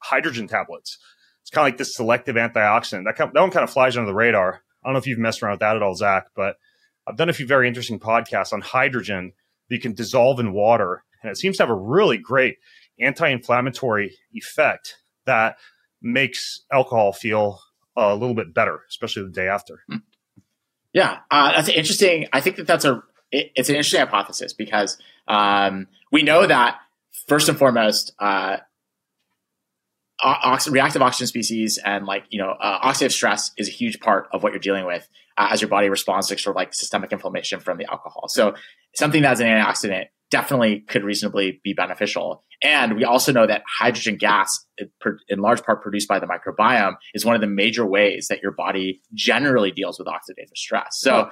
[0.00, 0.98] hydrogen tablets.
[1.42, 3.04] It's kind of like this selective antioxidant.
[3.04, 4.62] That, that one kind of flies under the radar.
[4.82, 6.56] I don't know if you've messed around with that at all, Zack, but
[7.06, 9.32] I've done a few very interesting podcasts on hydrogen
[9.68, 11.04] that you can dissolve in water.
[11.22, 12.56] And it seems to have a really great
[12.98, 15.58] anti inflammatory effect that
[16.00, 17.60] makes alcohol feel
[17.96, 19.80] a little bit better, especially the day after.
[19.88, 19.98] Hmm.
[20.94, 22.28] Yeah, uh, that's interesting.
[22.32, 24.96] I think that that's a it, it's an interesting hypothesis because
[25.28, 26.78] um, we know that
[27.28, 28.58] first and foremost, uh,
[30.22, 34.28] ox- reactive oxygen species and like you know uh, oxidative stress is a huge part
[34.32, 37.12] of what you're dealing with uh, as your body responds to sort of like systemic
[37.12, 38.28] inflammation from the alcohol.
[38.28, 38.54] So
[38.94, 42.44] something that's an antioxidant definitely could reasonably be beneficial.
[42.62, 44.66] And we also know that hydrogen gas,
[45.28, 48.52] in large part produced by the microbiome, is one of the major ways that your
[48.52, 50.98] body generally deals with oxidative stress.
[50.98, 51.30] So,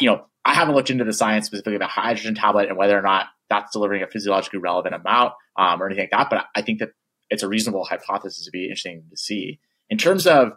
[0.00, 2.98] you know, I haven't looked into the science specifically of the hydrogen tablet and whether
[2.98, 6.30] or not that's delivering a physiologically relevant amount um, or anything like that.
[6.30, 6.90] But I think that
[7.30, 9.60] it's a reasonable hypothesis to be interesting to see.
[9.88, 10.52] In terms of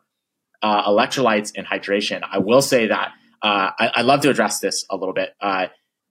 [0.62, 3.12] uh, electrolytes and hydration, I will say that
[3.42, 5.34] uh, I, I love to address this a little bit.
[5.40, 5.68] Uh,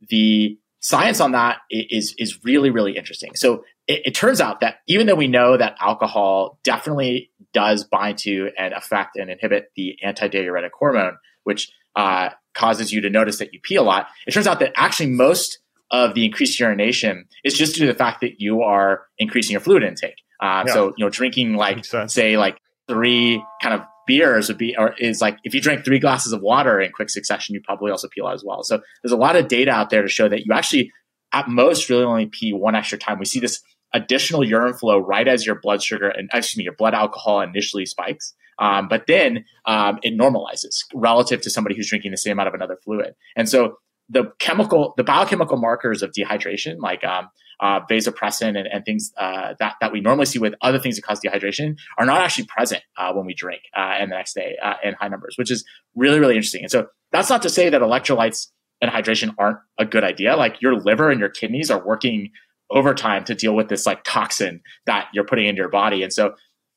[0.09, 3.35] the science on that is is really really interesting.
[3.35, 8.19] So it, it, turns out that even though we know that alcohol definitely does bind
[8.19, 13.53] to and affect and inhibit the antidiuretic hormone, which uh, causes you to notice that
[13.53, 15.59] you pee a lot, it turns out that actually most
[15.91, 19.61] of the increased urination is just due to the fact that you are increasing your
[19.61, 20.17] fluid intake.
[20.41, 20.73] Uh, yeah.
[20.73, 25.21] So you know, drinking like say like three kind of beers would be, or is
[25.21, 28.21] like if you drink three glasses of water in quick succession, you probably also pee
[28.21, 28.63] a lot as well.
[28.63, 30.91] So there's a lot of data out there to show that you actually,
[31.33, 33.19] at most, really only pee one extra time.
[33.19, 33.61] We see this
[33.95, 37.87] additional urine flow right as your blood sugar and excuse me, your blood alcohol initially
[37.87, 38.35] spikes.
[38.59, 42.55] Um, but then um, it normalizes relative to somebody who's drinking the same amount of
[42.55, 43.15] another fluid.
[43.37, 43.79] And so
[44.09, 47.29] the chemical, the biochemical markers of dehydration, like um,
[47.61, 51.03] uh, vasopressin and, and things uh, that that we normally see with other things that
[51.03, 54.57] cause dehydration, are not actually present uh, when we drink uh, and the next day
[54.63, 55.65] uh, in high numbers, which is
[55.95, 56.63] really really interesting.
[56.63, 58.49] And so that's not to say that electrolytes
[58.81, 60.37] and hydration aren't a good idea.
[60.37, 62.33] Like your liver and your kidneys are working
[62.71, 66.35] overtime to deal with this like toxin that you're putting into your body, and so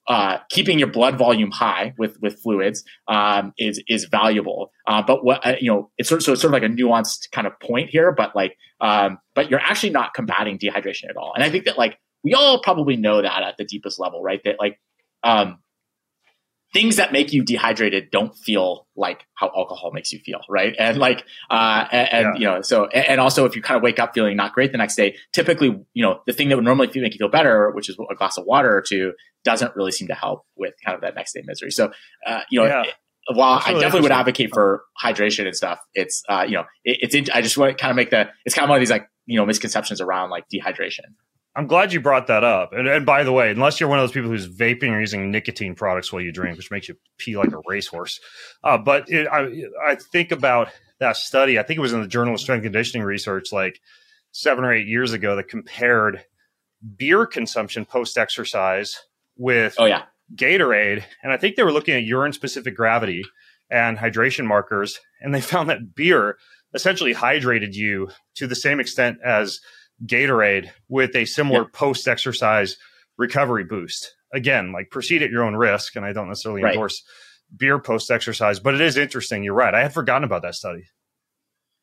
[0.07, 4.71] uh, keeping your blood volume high with with fluids um, is is valuable.
[4.87, 6.73] Uh, but what uh, you know, it's sort of, so it's sort of like a
[6.73, 8.13] nuanced kind of point here.
[8.13, 11.33] But like, um, but you're actually not combating dehydration at all.
[11.35, 14.41] And I think that like we all probably know that at the deepest level, right?
[14.45, 14.79] That like
[15.23, 15.59] um,
[16.73, 20.75] things that make you dehydrated don't feel like how alcohol makes you feel, right?
[20.77, 22.39] And like, uh, and, and yeah.
[22.39, 24.77] you know, so and also if you kind of wake up feeling not great the
[24.77, 27.89] next day, typically, you know, the thing that would normally make you feel better, which
[27.89, 29.13] is a glass of water or two,
[29.43, 31.71] doesn't really seem to help with kind of that next day misery.
[31.71, 31.91] So,
[32.25, 32.67] uh, you know.
[32.67, 32.83] Yeah.
[32.83, 32.93] It,
[33.33, 36.99] while really I definitely would advocate for hydration and stuff, it's uh, you know it,
[37.01, 38.81] it's in, I just want to kind of make the it's kind of one of
[38.81, 41.01] these like you know misconceptions around like dehydration.
[41.57, 42.71] I'm glad you brought that up.
[42.71, 45.31] And, and, by the way, unless you're one of those people who's vaping or using
[45.31, 48.19] nicotine products while you drink, which makes you pee like a racehorse.
[48.63, 51.57] Uh, but it, I, I think about that study.
[51.57, 53.81] I think it was in the Journal of Strength Conditioning Research, like
[54.31, 56.23] seven or eight years ago, that compared
[56.95, 58.99] beer consumption post exercise
[59.35, 60.03] with oh yeah
[60.35, 63.23] Gatorade, and I think they were looking at urine specific gravity
[63.71, 66.37] and hydration markers, and they found that beer
[66.73, 69.59] essentially hydrated you to the same extent as
[70.05, 71.67] Gatorade with a similar yeah.
[71.73, 72.77] post exercise
[73.17, 74.15] recovery boost.
[74.33, 75.95] Again, like proceed at your own risk.
[75.95, 76.73] And I don't necessarily right.
[76.73, 77.03] endorse
[77.55, 79.43] beer post exercise, but it is interesting.
[79.43, 79.73] You're right.
[79.73, 80.83] I had forgotten about that study.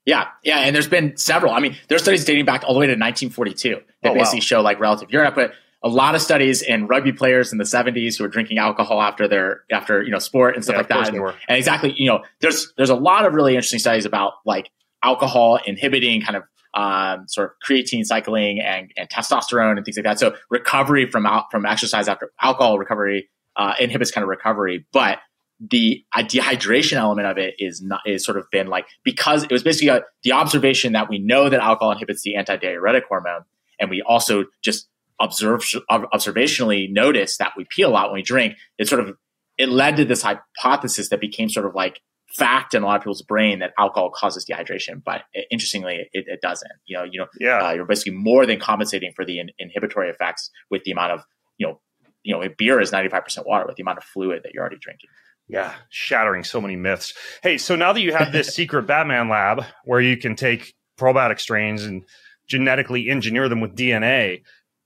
[0.04, 1.52] Yeah, yeah, and there's been several.
[1.54, 4.42] I mean, there's studies dating back all the way to 1942 that oh, basically wow.
[4.42, 5.52] show like relative urine output.
[5.82, 9.28] A lot of studies in rugby players in the 70s who were drinking alcohol after
[9.28, 11.14] their after you know sport and stuff yeah, like that.
[11.14, 14.70] And, and, exactly, you know, there's there's a lot of really interesting studies about like
[15.02, 16.42] alcohol inhibiting kind of
[16.74, 20.18] um, sort of creatine cycling and, and testosterone and things like that.
[20.18, 25.18] So recovery from from exercise after alcohol recovery uh, inhibits kind of recovery, but
[25.60, 29.52] the uh, dehydration element of it is not is sort of been like because it
[29.52, 33.44] was basically a, the observation that we know that alcohol inhibits the antidiuretic hormone,
[33.78, 34.88] and we also just
[35.20, 38.56] observe observationally notice that we pee a lot when we drink.
[38.78, 39.16] It sort of
[39.56, 42.00] it led to this hypothesis that became sort of like
[42.36, 46.40] fact in a lot of people's brain that alcohol causes dehydration, but interestingly, it, it
[46.40, 46.72] doesn't.
[46.86, 47.68] You know, you know, yeah.
[47.68, 51.24] Uh, you're basically more than compensating for the in- inhibitory effects with the amount of
[51.58, 51.80] you know,
[52.22, 55.10] you know, beer is 95% water with the amount of fluid that you're already drinking.
[55.46, 57.12] Yeah, shattering so many myths.
[57.42, 61.38] Hey, so now that you have this secret Batman lab where you can take probiotic
[61.38, 62.04] strains and
[62.46, 64.42] genetically engineer them with DNA,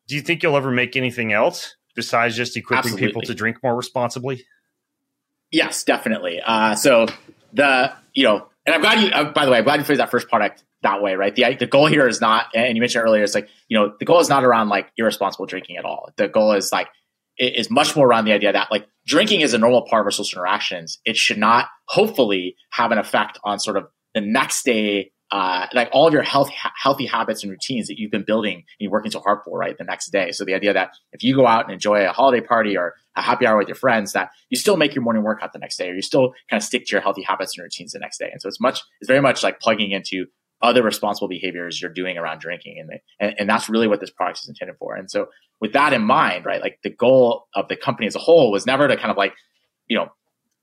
[0.09, 3.07] do you think you'll ever make anything else besides just equipping Absolutely.
[3.07, 4.45] people to drink more responsibly?
[5.51, 6.41] Yes, definitely.
[6.45, 7.07] Uh, so
[7.53, 9.11] the you know, and I'm glad you.
[9.11, 11.35] Uh, by the way, I'm glad you phrased that first product that way, right?
[11.35, 14.05] The the goal here is not, and you mentioned earlier, it's like you know, the
[14.05, 16.11] goal is not around like irresponsible drinking at all.
[16.17, 16.89] The goal is like
[17.37, 20.07] it is much more around the idea that like drinking is a normal part of
[20.07, 20.99] our social interactions.
[21.05, 25.91] It should not, hopefully, have an effect on sort of the next day uh, like
[25.93, 28.91] all of your health, ha- healthy habits and routines that you've been building and you're
[28.91, 29.77] working so hard for, right?
[29.77, 30.33] The next day.
[30.33, 33.23] So the idea that if you go out and enjoy a holiday party or a
[33.23, 35.91] happy hour with your friends, that you still make your morning workout the next day,
[35.91, 38.31] or you still kind of stick to your healthy habits and routines the next day.
[38.33, 40.27] And so it's much, it's very much like plugging into
[40.63, 42.79] other responsible behaviors you're doing around drinking.
[42.81, 44.97] And, and, and that's really what this product is intended for.
[44.97, 45.27] And so
[45.61, 48.67] with that in mind, right, like the goal of the company as a whole was
[48.67, 49.35] never to kind of like,
[49.87, 50.09] you know,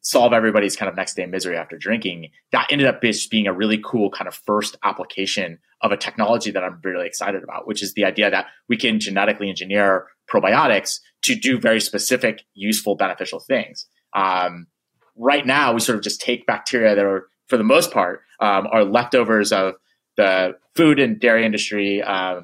[0.06, 2.30] solve everybody's kind of next day misery after drinking.
[2.52, 6.52] That ended up just being a really cool kind of first application of a technology
[6.52, 11.00] that I'm really excited about, which is the idea that we can genetically engineer probiotics
[11.24, 13.88] to do very specific, useful, beneficial things.
[14.14, 14.68] Um,
[15.16, 18.68] right now, we sort of just take bacteria that are, for the most part, um,
[18.72, 19.74] are leftovers of
[20.18, 22.04] the food and dairy industry.
[22.04, 22.42] Uh,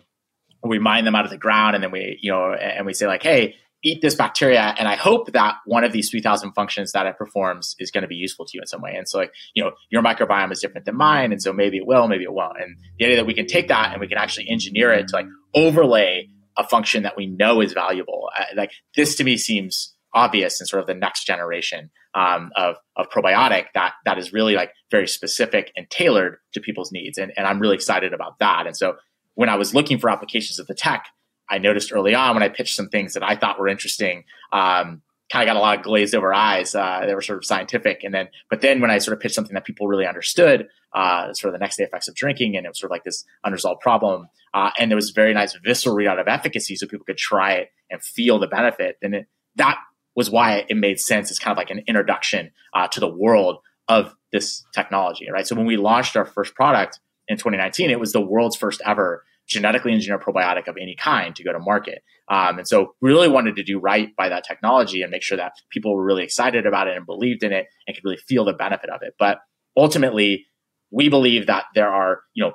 [0.64, 3.06] we mine them out of the ground, and then we, you know, and we say
[3.06, 7.06] like, hey, eat this bacteria and I hope that one of these 3000 functions that
[7.06, 8.94] it performs is going to be useful to you in some way.
[8.96, 11.32] And so like, you know, your microbiome is different than mine.
[11.32, 12.62] And so maybe it will, maybe it won't.
[12.62, 15.16] And the idea that we can take that and we can actually engineer it to
[15.16, 16.28] like overlay
[16.58, 18.30] a function that we know is valuable.
[18.38, 22.76] Uh, like this to me seems obvious and sort of the next generation um, of,
[22.98, 27.18] of probiotic that, that is really like very specific and tailored to people's needs.
[27.18, 28.68] And, and I'm really excited about that.
[28.68, 28.96] And so
[29.36, 31.06] when I was looking for applications of the tech,
[31.52, 34.24] I noticed early on when I pitched some things that I thought were interesting,
[34.54, 36.74] um, kind of got a lot of glazed over eyes.
[36.74, 38.04] Uh, they were sort of scientific.
[38.04, 41.34] And then, but then when I sort of pitched something that people really understood, uh,
[41.34, 43.26] sort of the next day effects of drinking, and it was sort of like this
[43.44, 44.28] unresolved problem.
[44.54, 47.70] Uh, and there was very nice visceral readout of efficacy so people could try it
[47.90, 48.98] and feel the benefit.
[49.02, 49.78] And it, that
[50.16, 51.30] was why it made sense.
[51.30, 55.46] It's kind of like an introduction uh, to the world of this technology, right?
[55.46, 59.24] So when we launched our first product in 2019, it was the world's first ever
[59.52, 62.04] genetically engineered probiotic of any kind to go to market.
[62.30, 65.38] Um, and so we really wanted to do right by that technology and make sure
[65.38, 68.46] that people were really excited about it and believed in it and could really feel
[68.46, 69.14] the benefit of it.
[69.20, 69.40] But
[69.76, 70.46] ultimately,
[70.90, 72.54] we believe that there are, you know,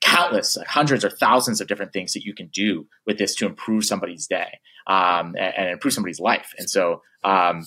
[0.00, 3.46] countless, like hundreds or thousands of different things that you can do with this to
[3.46, 6.52] improve somebody's day um, and, and, improve somebody's life.
[6.56, 7.66] And so um,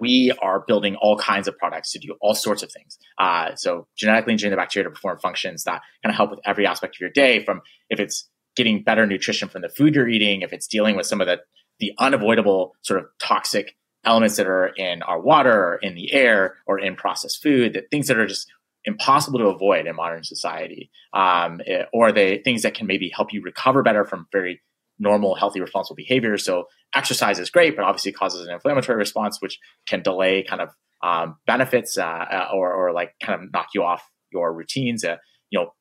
[0.00, 2.98] we are building all kinds of products to do all sorts of things.
[3.18, 6.66] Uh, so genetically engineering the bacteria to perform functions that kind of help with every
[6.66, 10.42] aspect of your day from if it's getting better nutrition from the food you're eating,
[10.42, 11.38] if it's dealing with some of the,
[11.78, 16.56] the unavoidable sort of toxic elements that are in our water or in the air
[16.66, 18.50] or in processed food, that things that are just
[18.84, 23.32] impossible to avoid in modern society, um, eh, or the things that can maybe help
[23.32, 24.60] you recover better from very
[25.00, 26.36] normal, healthy, responsible behavior.
[26.38, 26.64] So
[26.94, 29.58] exercise is great, but obviously causes an inflammatory response, which
[29.88, 30.68] can delay kind of
[31.02, 35.04] um, benefits uh, uh, or, or like kind of knock you off your routines.
[35.04, 35.16] Uh,
[35.50, 35.72] you know,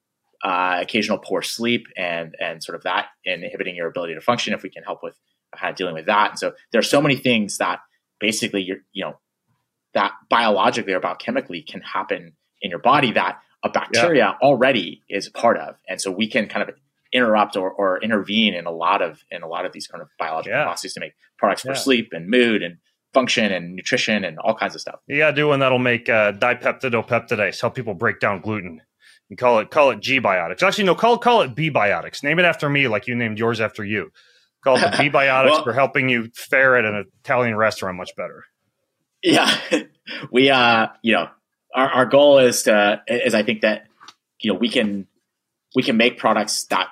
[0.44, 4.54] uh, occasional poor sleep and and sort of that inhibiting your ability to function.
[4.54, 5.16] If we can help with
[5.56, 7.80] kind of dealing with that, and so there are so many things that
[8.20, 9.20] basically you're you know
[9.94, 14.48] that biologically or biochemically can happen in your body that a bacteria yeah.
[14.48, 16.76] already is part of, and so we can kind of
[17.12, 20.10] interrupt or, or intervene in a lot of in a lot of these kind of
[20.18, 20.66] biological yeah.
[20.66, 21.76] processes to make products for yeah.
[21.76, 22.78] sleep and mood and
[23.14, 25.00] function and nutrition and all kinds of stuff.
[25.08, 28.82] You gotta do one that'll make uh, dipeptidyl peptidase, help people break down gluten.
[29.30, 30.64] You call it call it G biotics.
[30.64, 32.24] Actually, no, call call it B biotics.
[32.24, 34.12] Name it after me, like you named yours after you.
[34.64, 38.16] Call it the B biotics well, for helping you fare at an Italian restaurant much
[38.16, 38.46] better.
[39.24, 39.56] Yeah,
[40.32, 41.30] we uh, you know,
[41.76, 43.86] our, our goal is to is I think that
[44.40, 45.08] you know we can
[45.76, 46.88] we can make products that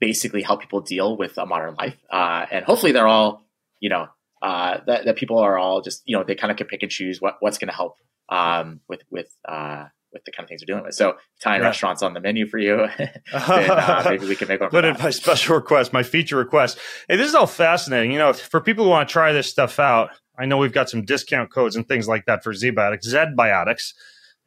[0.00, 1.96] basically help people deal with a modern life.
[2.10, 3.46] Uh, and hopefully they're all,
[3.78, 4.08] you know,
[4.42, 6.90] uh, that, that people are all just, you know, they kind of can pick and
[6.90, 7.96] choose what, what's going to help
[8.30, 10.94] um, with, with, uh, with the kind of things we're dealing with.
[10.94, 11.68] So Italian yeah.
[11.68, 12.88] restaurants on the menu for you.
[12.98, 14.70] then, uh, maybe we can make one.
[14.70, 16.78] Put in my special request, my feature request.
[17.08, 18.12] Hey, this is all fascinating.
[18.12, 20.88] You know, for people who want to try this stuff out, I know we've got
[20.88, 23.92] some discount codes and things like that for Z-Biotics, Z-Biotics,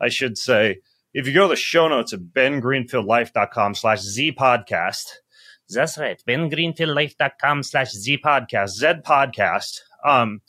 [0.01, 0.79] I should say.
[1.13, 5.03] If you go to the show notes at bengreenfieldlife.com slash Z podcast,
[5.73, 6.21] that's right.
[6.27, 9.79] BenGreenfieldLife.com slash Z podcast, Z podcast.
[10.05, 10.41] Um,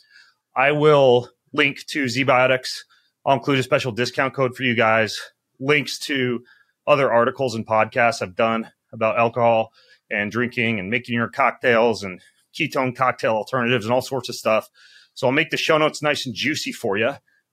[0.57, 2.81] I will link to ZBiotics.
[3.25, 5.19] I'll include a special discount code for you guys,
[5.59, 6.45] links to
[6.87, 9.73] other articles and podcasts I've done about alcohol
[10.11, 12.21] and drinking and making your cocktails and
[12.55, 14.69] ketone cocktail alternatives and all sorts of stuff.
[15.15, 17.13] So I'll make the show notes nice and juicy for you.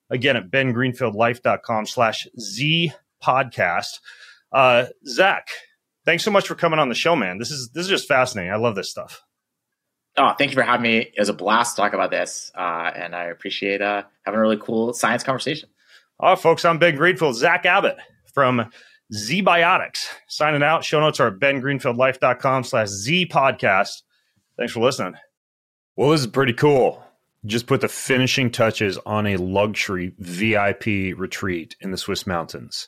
[0.10, 2.92] Again, at bengreenfieldlife.com slash Z
[3.24, 4.00] podcast.
[4.52, 5.48] Uh, Zack,
[6.06, 7.38] thanks so much for coming on the show, man.
[7.38, 8.52] This is this is just fascinating.
[8.52, 9.24] I love this stuff.
[10.18, 10.98] Oh, thank you for having me.
[10.98, 14.42] It was a blast to talk about this, uh, and I appreciate uh, having a
[14.42, 15.70] really cool science conversation.
[16.20, 17.98] All right, folks, I'm Ben Greenfield, Zack Abbott
[18.34, 18.70] from
[19.14, 20.08] ZBiotics.
[20.28, 20.84] Signing out.
[20.84, 24.04] Show notes are at bengreenfieldlife.com slash Z podcast.
[24.58, 25.16] Thanks for listening.
[25.96, 27.04] Well, this is pretty cool.
[27.46, 32.88] Just put the finishing touches on a luxury VIP retreat in the Swiss mountains.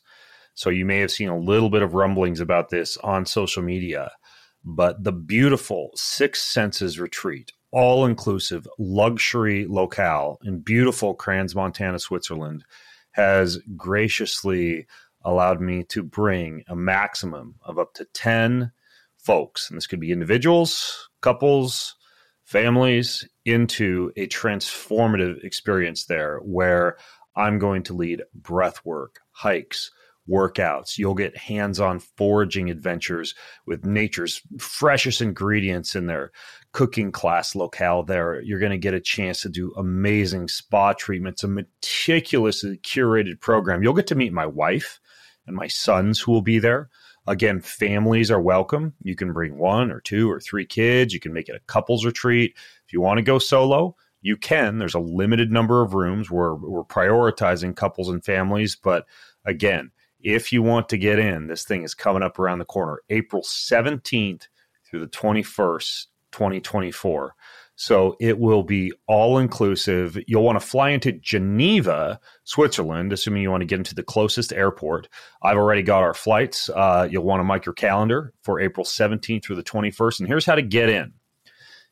[0.56, 4.12] So you may have seen a little bit of rumblings about this on social media.
[4.64, 12.64] But the beautiful Six Senses retreat, all inclusive luxury locale in beautiful Crans Montana, Switzerland,
[13.12, 14.88] has graciously
[15.26, 18.72] allowed me to bring a maximum of up to 10
[19.18, 21.96] folks, and this could be individuals, couples,
[22.44, 26.98] families, into a transformative experience there where
[27.36, 29.92] I'm going to lead breath work, hikes,
[30.30, 30.98] workouts.
[30.98, 33.36] You'll get hands on foraging adventures
[33.66, 36.32] with nature's freshest ingredients in their
[36.72, 38.42] cooking class locale there.
[38.42, 43.84] You're going to get a chance to do amazing spa treatments, a meticulously curated program.
[43.84, 45.00] You'll get to meet my wife
[45.46, 46.90] and my sons who will be there.
[47.26, 48.94] Again, families are welcome.
[49.02, 51.14] You can bring one or two or three kids.
[51.14, 52.54] You can make it a couples retreat.
[52.86, 54.78] If you want to go solo, you can.
[54.78, 56.30] There's a limited number of rooms.
[56.30, 58.76] We're, we're prioritizing couples and families.
[58.76, 59.06] But
[59.46, 59.92] again,
[60.24, 63.44] if you want to get in, this thing is coming up around the corner, April
[63.44, 64.48] 17th
[64.86, 67.36] through the 21st, 2024.
[67.76, 70.18] So it will be all inclusive.
[70.28, 74.54] You'll want to fly into Geneva, Switzerland, assuming you want to get into the closest
[74.54, 75.10] airport.
[75.42, 76.70] I've already got our flights.
[76.70, 80.20] Uh, you'll want to mark your calendar for April 17th through the 21st.
[80.20, 81.14] And here's how to get in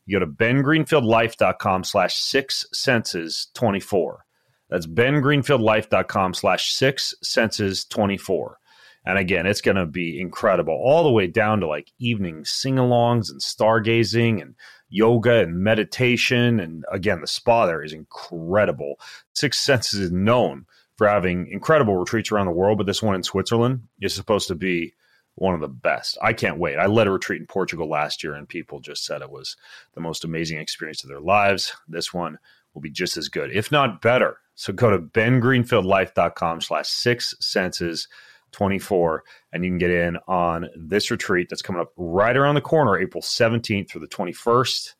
[0.05, 4.23] You go to bengreenfieldlife.com slash six senses 24.
[4.71, 8.57] That's bengreenfieldlife.com slash six senses 24.
[9.05, 12.75] And again, it's going to be incredible, all the way down to like evening sing
[12.75, 14.55] alongs and stargazing and
[14.89, 16.59] yoga and meditation.
[16.59, 18.99] And again, the spa there is incredible.
[19.33, 20.65] Six Senses is known
[20.97, 24.55] for having incredible retreats around the world, but this one in Switzerland is supposed to
[24.55, 24.93] be
[25.35, 26.17] one of the best.
[26.21, 26.77] I can't wait.
[26.77, 29.55] I led a retreat in Portugal last year, and people just said it was
[29.95, 31.73] the most amazing experience of their lives.
[31.87, 32.37] This one
[32.73, 34.37] will be just as good, if not better.
[34.55, 38.07] So go to bengreenfieldlife.com slash six senses
[38.51, 39.23] 24
[39.53, 42.97] and you can get in on this retreat that's coming up right around the corner
[42.97, 44.95] april 17th through the 21st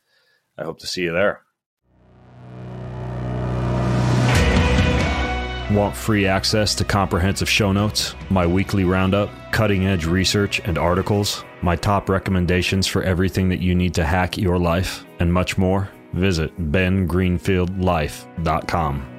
[0.57, 1.41] i hope to see you there
[5.71, 11.45] Want free access to comprehensive show notes, my weekly roundup, cutting edge research and articles,
[11.61, 15.89] my top recommendations for everything that you need to hack your life, and much more?
[16.13, 19.11] Visit bengreenfieldlife.com.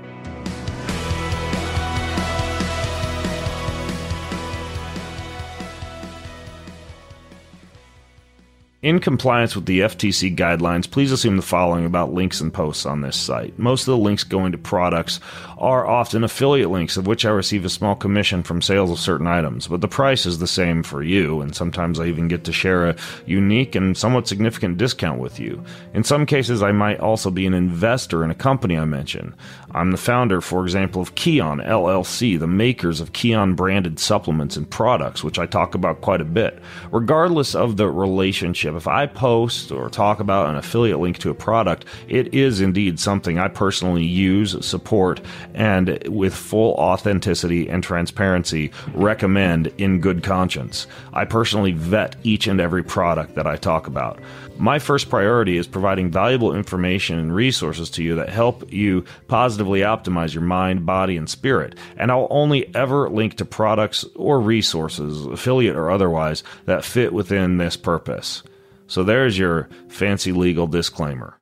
[8.82, 13.00] In compliance with the FTC guidelines, please assume the following about links and posts on
[13.00, 13.56] this site.
[13.56, 15.20] Most of the links going to products
[15.62, 19.28] are often affiliate links, of which I receive a small commission from sales of certain
[19.28, 22.52] items, but the price is the same for you, and sometimes I even get to
[22.52, 25.62] share a unique and somewhat significant discount with you.
[25.94, 29.36] In some cases, I might also be an investor in a company I mention.
[29.70, 34.68] I'm the founder, for example, of Kion LLC, the makers of Kion branded supplements and
[34.68, 36.58] products, which I talk about quite a bit.
[36.90, 41.34] Regardless of the relationship, if I post or talk about an affiliate link to a
[41.34, 45.20] product, it is indeed something I personally use, support,
[45.54, 50.86] and with full authenticity and transparency recommend in good conscience.
[51.12, 54.18] I personally vet each and every product that I talk about.
[54.58, 59.80] My first priority is providing valuable information and resources to you that help you positively
[59.80, 61.74] optimize your mind, body, and spirit.
[61.96, 67.56] And I'll only ever link to products or resources, affiliate or otherwise, that fit within
[67.56, 68.42] this purpose.
[68.86, 71.38] So there's your fancy legal disclaimer.